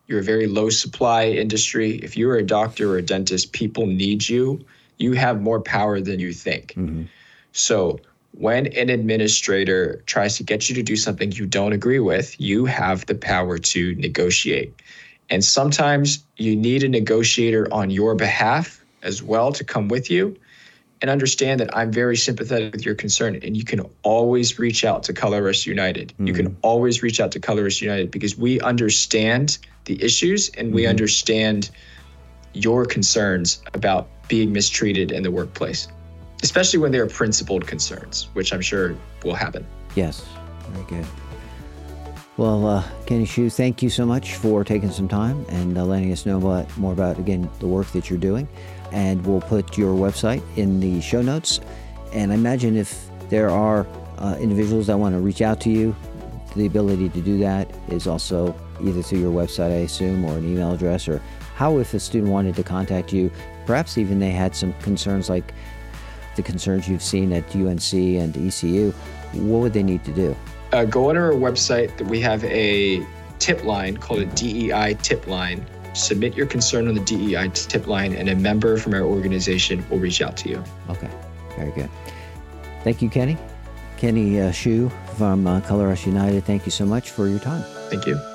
You're 0.06 0.20
a 0.20 0.24
very 0.24 0.46
low 0.46 0.70
supply 0.70 1.26
industry. 1.26 1.96
If 1.96 2.16
you're 2.16 2.36
a 2.36 2.42
doctor 2.42 2.92
or 2.92 2.98
a 2.98 3.02
dentist, 3.02 3.52
people 3.52 3.86
need 3.86 4.26
you. 4.28 4.64
You 4.96 5.12
have 5.12 5.42
more 5.42 5.60
power 5.60 6.00
than 6.00 6.20
you 6.20 6.32
think. 6.32 6.74
Mm-hmm. 6.74 7.04
So 7.52 8.00
when 8.32 8.66
an 8.68 8.88
administrator 8.88 10.02
tries 10.06 10.36
to 10.38 10.42
get 10.42 10.68
you 10.68 10.74
to 10.74 10.82
do 10.82 10.96
something 10.96 11.32
you 11.32 11.46
don't 11.46 11.72
agree 11.72 11.98
with, 11.98 12.40
you 12.40 12.64
have 12.64 13.06
the 13.06 13.14
power 13.14 13.58
to 13.58 13.94
negotiate. 13.96 14.74
And 15.30 15.44
sometimes 15.44 16.24
you 16.36 16.56
need 16.56 16.82
a 16.82 16.88
negotiator 16.88 17.68
on 17.72 17.90
your 17.90 18.14
behalf 18.14 18.84
as 19.02 19.22
well 19.22 19.52
to 19.52 19.64
come 19.64 19.88
with 19.88 20.10
you 20.10 20.36
and 21.00 21.10
understand 21.10 21.60
that 21.60 21.76
I'm 21.76 21.90
very 21.92 22.16
sympathetic 22.16 22.72
with 22.72 22.86
your 22.86 22.94
concern. 22.94 23.38
And 23.42 23.56
you 23.56 23.64
can 23.64 23.80
always 24.02 24.58
reach 24.58 24.84
out 24.84 25.02
to 25.04 25.12
Color 25.12 25.48
Us 25.48 25.66
United. 25.66 26.08
Mm-hmm. 26.08 26.26
You 26.28 26.32
can 26.32 26.46
mm-hmm. 26.46 26.60
always 26.62 27.02
reach 27.02 27.20
out 27.20 27.32
to 27.32 27.40
Color 27.40 27.66
Us 27.66 27.80
United 27.80 28.10
because 28.10 28.38
we 28.38 28.60
understand 28.60 29.58
the 29.84 30.02
issues 30.02 30.48
and 30.50 30.72
we 30.72 30.86
understand 30.86 31.70
your 32.54 32.84
concerns 32.84 33.62
about 33.74 34.08
being 34.28 34.52
mistreated 34.52 35.10
in 35.10 35.22
the 35.22 35.30
workplace, 35.30 35.88
especially 36.42 36.78
when 36.78 36.92
there 36.92 37.02
are 37.02 37.08
principled 37.08 37.66
concerns, 37.66 38.28
which 38.34 38.52
I'm 38.52 38.60
sure 38.60 38.96
will 39.24 39.34
happen. 39.34 39.66
Yes, 39.94 40.24
very 40.68 40.84
good. 40.86 41.06
Well, 42.36 42.66
uh, 42.66 42.84
Kenny 43.06 43.26
Xu, 43.26 43.52
thank 43.52 43.82
you 43.82 43.90
so 43.90 44.06
much 44.06 44.36
for 44.36 44.64
taking 44.64 44.90
some 44.90 45.06
time 45.06 45.44
and 45.48 45.76
uh, 45.76 45.84
letting 45.84 46.10
us 46.12 46.24
know 46.24 46.40
more 46.76 46.92
about, 46.92 47.18
again, 47.18 47.48
the 47.60 47.66
work 47.66 47.88
that 47.88 48.08
you're 48.08 48.18
doing 48.18 48.48
and 48.92 49.24
we'll 49.26 49.40
put 49.40 49.76
your 49.76 49.94
website 49.94 50.42
in 50.56 50.80
the 50.80 51.00
show 51.00 51.22
notes. 51.22 51.60
And 52.12 52.30
I 52.30 52.34
imagine 52.34 52.76
if 52.76 53.08
there 53.30 53.50
are 53.50 53.86
uh, 54.18 54.36
individuals 54.38 54.86
that 54.86 54.98
want 54.98 55.14
to 55.14 55.20
reach 55.20 55.42
out 55.42 55.60
to 55.62 55.70
you, 55.70 55.96
the 56.54 56.66
ability 56.66 57.08
to 57.10 57.20
do 57.20 57.38
that 57.38 57.74
is 57.88 58.06
also 58.06 58.54
either 58.82 59.02
through 59.02 59.20
your 59.20 59.32
website, 59.32 59.70
I 59.70 59.82
assume, 59.84 60.24
or 60.24 60.36
an 60.36 60.44
email 60.44 60.72
address, 60.72 61.08
or 61.08 61.22
how 61.54 61.78
if 61.78 61.94
a 61.94 62.00
student 62.00 62.30
wanted 62.30 62.54
to 62.56 62.62
contact 62.62 63.12
you, 63.12 63.30
perhaps 63.66 63.96
even 63.96 64.18
they 64.18 64.30
had 64.30 64.54
some 64.54 64.74
concerns 64.74 65.30
like 65.30 65.54
the 66.36 66.42
concerns 66.42 66.88
you've 66.88 67.02
seen 67.02 67.32
at 67.32 67.44
UNC 67.54 67.92
and 67.92 68.36
ECU, 68.36 68.92
what 69.32 69.60
would 69.60 69.72
they 69.72 69.82
need 69.82 70.04
to 70.04 70.12
do? 70.12 70.36
Uh, 70.72 70.84
go 70.84 71.10
on 71.10 71.16
our 71.16 71.32
website. 71.32 72.00
We 72.08 72.20
have 72.20 72.44
a 72.44 73.06
tip 73.38 73.64
line 73.64 73.96
called 73.96 74.20
a 74.20 74.26
DEI 74.26 74.94
tip 75.02 75.26
line 75.26 75.66
submit 75.94 76.34
your 76.34 76.46
concern 76.46 76.88
on 76.88 76.94
the 76.94 77.00
DEI 77.00 77.48
tip 77.52 77.86
line, 77.86 78.14
and 78.14 78.28
a 78.28 78.36
member 78.36 78.76
from 78.76 78.94
our 78.94 79.02
organization 79.02 79.84
will 79.90 79.98
reach 79.98 80.22
out 80.22 80.36
to 80.38 80.48
you. 80.48 80.64
Okay, 80.88 81.10
very 81.56 81.72
good. 81.72 81.90
Thank 82.84 83.02
you, 83.02 83.08
Kenny. 83.08 83.36
Kenny 83.96 84.40
uh, 84.40 84.50
Xu 84.50 84.90
from 85.16 85.46
uh, 85.46 85.60
Color 85.60 85.90
Us 85.90 86.06
United, 86.06 86.44
thank 86.44 86.66
you 86.66 86.72
so 86.72 86.84
much 86.84 87.10
for 87.10 87.28
your 87.28 87.38
time. 87.38 87.62
Thank 87.88 88.06
you. 88.06 88.31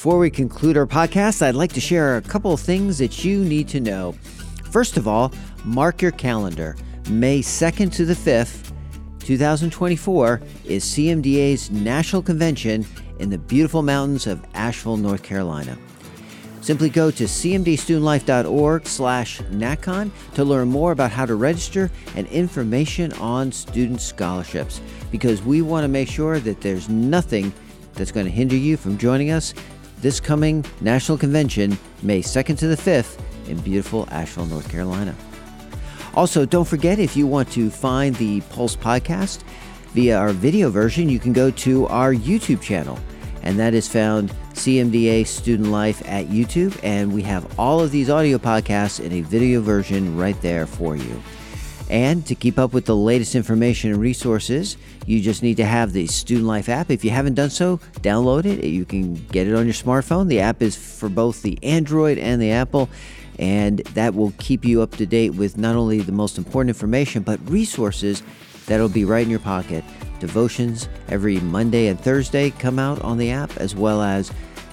Before 0.00 0.18
we 0.18 0.30
conclude 0.30 0.78
our 0.78 0.86
podcast, 0.86 1.42
I'd 1.42 1.54
like 1.54 1.74
to 1.74 1.80
share 1.80 2.16
a 2.16 2.22
couple 2.22 2.54
of 2.54 2.60
things 2.60 2.96
that 2.96 3.22
you 3.22 3.44
need 3.44 3.68
to 3.68 3.80
know. 3.80 4.12
First 4.70 4.96
of 4.96 5.06
all, 5.06 5.30
mark 5.62 6.00
your 6.00 6.12
calendar. 6.12 6.74
May 7.10 7.40
2nd 7.40 7.92
to 7.96 8.06
the 8.06 8.14
5th, 8.14 8.72
2024, 9.18 10.40
is 10.64 10.86
CMDA's 10.86 11.70
National 11.70 12.22
Convention 12.22 12.86
in 13.18 13.28
the 13.28 13.36
beautiful 13.36 13.82
mountains 13.82 14.26
of 14.26 14.42
Asheville, 14.54 14.96
North 14.96 15.22
Carolina. 15.22 15.76
Simply 16.62 16.88
go 16.88 17.10
to 17.10 17.24
cmdstudentlife.org 17.24 18.86
slash 18.86 19.42
NatCon 19.42 20.10
to 20.32 20.44
learn 20.44 20.68
more 20.68 20.92
about 20.92 21.10
how 21.10 21.26
to 21.26 21.34
register 21.34 21.90
and 22.16 22.26
information 22.28 23.12
on 23.14 23.52
student 23.52 24.00
scholarships 24.00 24.80
because 25.10 25.42
we 25.42 25.60
want 25.60 25.84
to 25.84 25.88
make 25.88 26.08
sure 26.08 26.40
that 26.40 26.62
there's 26.62 26.88
nothing 26.88 27.52
that's 27.92 28.12
going 28.12 28.24
to 28.24 28.32
hinder 28.32 28.56
you 28.56 28.78
from 28.78 28.96
joining 28.96 29.30
us 29.30 29.52
this 30.00 30.20
coming 30.20 30.64
National 30.80 31.18
Convention, 31.18 31.78
May 32.02 32.22
2nd 32.22 32.58
to 32.58 32.68
the 32.68 32.76
5th 32.76 33.20
in 33.48 33.58
beautiful 33.58 34.08
Asheville, 34.10 34.46
North 34.46 34.68
Carolina. 34.70 35.14
Also, 36.14 36.44
don't 36.44 36.66
forget 36.66 36.98
if 36.98 37.16
you 37.16 37.26
want 37.26 37.50
to 37.52 37.70
find 37.70 38.16
the 38.16 38.40
Pulse 38.42 38.76
podcast 38.76 39.42
via 39.92 40.18
our 40.18 40.30
video 40.30 40.70
version, 40.70 41.08
you 41.08 41.18
can 41.18 41.32
go 41.32 41.50
to 41.50 41.86
our 41.86 42.12
YouTube 42.12 42.60
channel, 42.60 42.98
and 43.42 43.58
that 43.58 43.74
is 43.74 43.88
found 43.88 44.32
CMDA 44.54 45.26
Student 45.26 45.70
Life 45.70 46.02
at 46.06 46.26
YouTube, 46.26 46.78
and 46.82 47.12
we 47.12 47.22
have 47.22 47.58
all 47.58 47.80
of 47.80 47.90
these 47.90 48.10
audio 48.10 48.38
podcasts 48.38 49.00
in 49.00 49.12
a 49.12 49.20
video 49.20 49.60
version 49.60 50.16
right 50.16 50.40
there 50.42 50.66
for 50.66 50.96
you. 50.96 51.22
And 51.90 52.24
to 52.26 52.36
keep 52.36 52.56
up 52.56 52.72
with 52.72 52.86
the 52.86 52.94
latest 52.94 53.34
information 53.34 53.90
and 53.90 54.00
resources, 54.00 54.76
you 55.06 55.20
just 55.20 55.42
need 55.42 55.56
to 55.56 55.64
have 55.64 55.92
the 55.92 56.06
Student 56.06 56.46
Life 56.46 56.68
app. 56.68 56.88
If 56.88 57.04
you 57.04 57.10
haven't 57.10 57.34
done 57.34 57.50
so, 57.50 57.78
download 58.00 58.44
it. 58.44 58.64
You 58.64 58.84
can 58.84 59.14
get 59.26 59.48
it 59.48 59.56
on 59.56 59.64
your 59.66 59.74
smartphone. 59.74 60.28
The 60.28 60.38
app 60.38 60.62
is 60.62 60.76
for 60.76 61.08
both 61.08 61.42
the 61.42 61.58
Android 61.64 62.16
and 62.16 62.40
the 62.40 62.52
Apple, 62.52 62.88
and 63.40 63.78
that 63.94 64.14
will 64.14 64.32
keep 64.38 64.64
you 64.64 64.82
up 64.82 64.92
to 64.92 65.04
date 65.04 65.30
with 65.30 65.58
not 65.58 65.74
only 65.74 65.98
the 65.98 66.12
most 66.12 66.38
important 66.38 66.68
information, 66.68 67.24
but 67.24 67.40
resources 67.50 68.22
that'll 68.66 68.88
be 68.88 69.04
right 69.04 69.24
in 69.24 69.30
your 69.30 69.40
pocket. 69.40 69.82
Devotions 70.20 70.88
every 71.08 71.40
Monday 71.40 71.88
and 71.88 71.98
Thursday 71.98 72.50
come 72.50 72.78
out 72.78 73.02
on 73.02 73.18
the 73.18 73.32
app, 73.32 73.56
as 73.56 73.74
well 73.74 74.00
as 74.00 74.30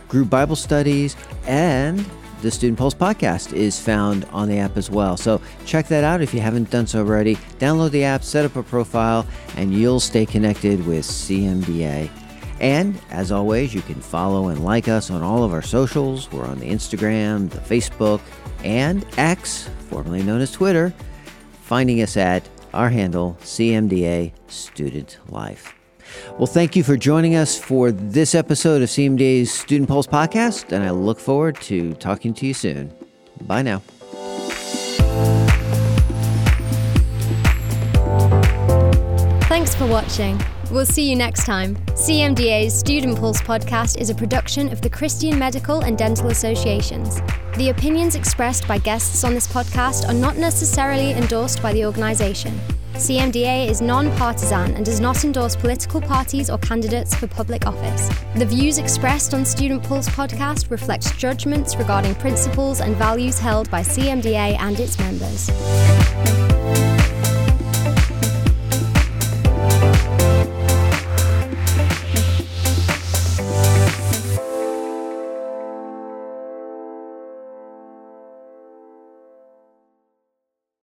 group 0.07 0.29
Bible 0.29 0.55
studies, 0.55 1.15
and 1.47 2.05
the 2.41 2.51
Student 2.51 2.77
Pulse 2.77 2.93
podcast 2.93 3.53
is 3.53 3.79
found 3.79 4.25
on 4.25 4.47
the 4.47 4.59
app 4.59 4.77
as 4.77 4.89
well. 4.89 5.17
So 5.17 5.41
check 5.65 5.87
that 5.87 6.03
out 6.03 6.21
if 6.21 6.33
you 6.33 6.39
haven't 6.39 6.69
done 6.69 6.87
so 6.87 6.99
already. 6.99 7.35
Download 7.59 7.91
the 7.91 8.03
app, 8.03 8.23
set 8.23 8.45
up 8.45 8.55
a 8.55 8.63
profile, 8.63 9.25
and 9.55 9.73
you'll 9.73 9.99
stay 9.99 10.25
connected 10.25 10.85
with 10.85 11.05
CMDA. 11.05 12.09
And 12.59 12.99
as 13.11 13.31
always, 13.31 13.73
you 13.73 13.81
can 13.81 14.01
follow 14.01 14.49
and 14.49 14.63
like 14.63 14.87
us 14.87 15.11
on 15.11 15.21
all 15.21 15.43
of 15.43 15.53
our 15.53 15.61
socials. 15.61 16.31
We're 16.31 16.45
on 16.45 16.59
the 16.59 16.69
Instagram, 16.69 17.49
the 17.49 17.59
Facebook, 17.59 18.21
and 18.63 19.05
X, 19.17 19.69
formerly 19.89 20.23
known 20.23 20.41
as 20.41 20.51
Twitter, 20.51 20.93
finding 21.61 22.01
us 22.01 22.17
at 22.17 22.47
our 22.73 22.89
handle 22.89 23.37
CMDA 23.41 24.31
Student 24.47 25.19
Life. 25.29 25.76
Well, 26.37 26.47
thank 26.47 26.75
you 26.75 26.83
for 26.83 26.97
joining 26.97 27.35
us 27.35 27.57
for 27.57 27.91
this 27.91 28.35
episode 28.35 28.81
of 28.81 28.89
CMDA's 28.89 29.51
Student 29.51 29.89
Pulse 29.89 30.07
podcast, 30.07 30.71
and 30.71 30.83
I 30.83 30.91
look 30.91 31.19
forward 31.19 31.59
to 31.61 31.93
talking 31.95 32.33
to 32.35 32.45
you 32.45 32.53
soon. 32.53 32.93
Bye 33.41 33.61
now. 33.61 33.81
Thanks 39.47 39.73
for 39.73 39.87
watching. 39.87 40.39
We'll 40.69 40.85
see 40.85 41.09
you 41.09 41.15
next 41.15 41.45
time. 41.45 41.75
CMDA's 41.95 42.77
Student 42.77 43.17
Pulse 43.17 43.41
podcast 43.41 43.97
is 43.97 44.09
a 44.09 44.15
production 44.15 44.71
of 44.71 44.81
the 44.81 44.89
Christian 44.89 45.39
Medical 45.39 45.81
and 45.81 45.97
Dental 45.97 46.27
Associations. 46.27 47.21
The 47.57 47.69
opinions 47.69 48.15
expressed 48.15 48.67
by 48.67 48.77
guests 48.77 49.23
on 49.23 49.33
this 49.33 49.47
podcast 49.47 50.07
are 50.07 50.13
not 50.13 50.37
necessarily 50.37 51.11
endorsed 51.11 51.61
by 51.61 51.73
the 51.73 51.85
organisation. 51.85 52.59
CMDA 52.97 53.69
is 53.69 53.79
non 53.79 54.09
partisan 54.17 54.73
and 54.73 54.83
does 54.83 54.99
not 54.99 55.23
endorse 55.23 55.55
political 55.55 56.01
parties 56.01 56.49
or 56.49 56.57
candidates 56.57 57.13
for 57.13 57.27
public 57.27 57.67
office. 57.67 58.09
The 58.35 58.45
views 58.45 58.79
expressed 58.79 59.35
on 59.35 59.45
Student 59.45 59.83
Pulse 59.83 60.09
podcast 60.09 60.71
reflect 60.71 61.15
judgments 61.15 61.75
regarding 61.75 62.15
principles 62.15 62.81
and 62.81 62.95
values 62.95 63.37
held 63.37 63.69
by 63.69 63.81
CMDA 63.81 64.57
and 64.59 64.79
its 64.79 64.97
members. 64.97 65.47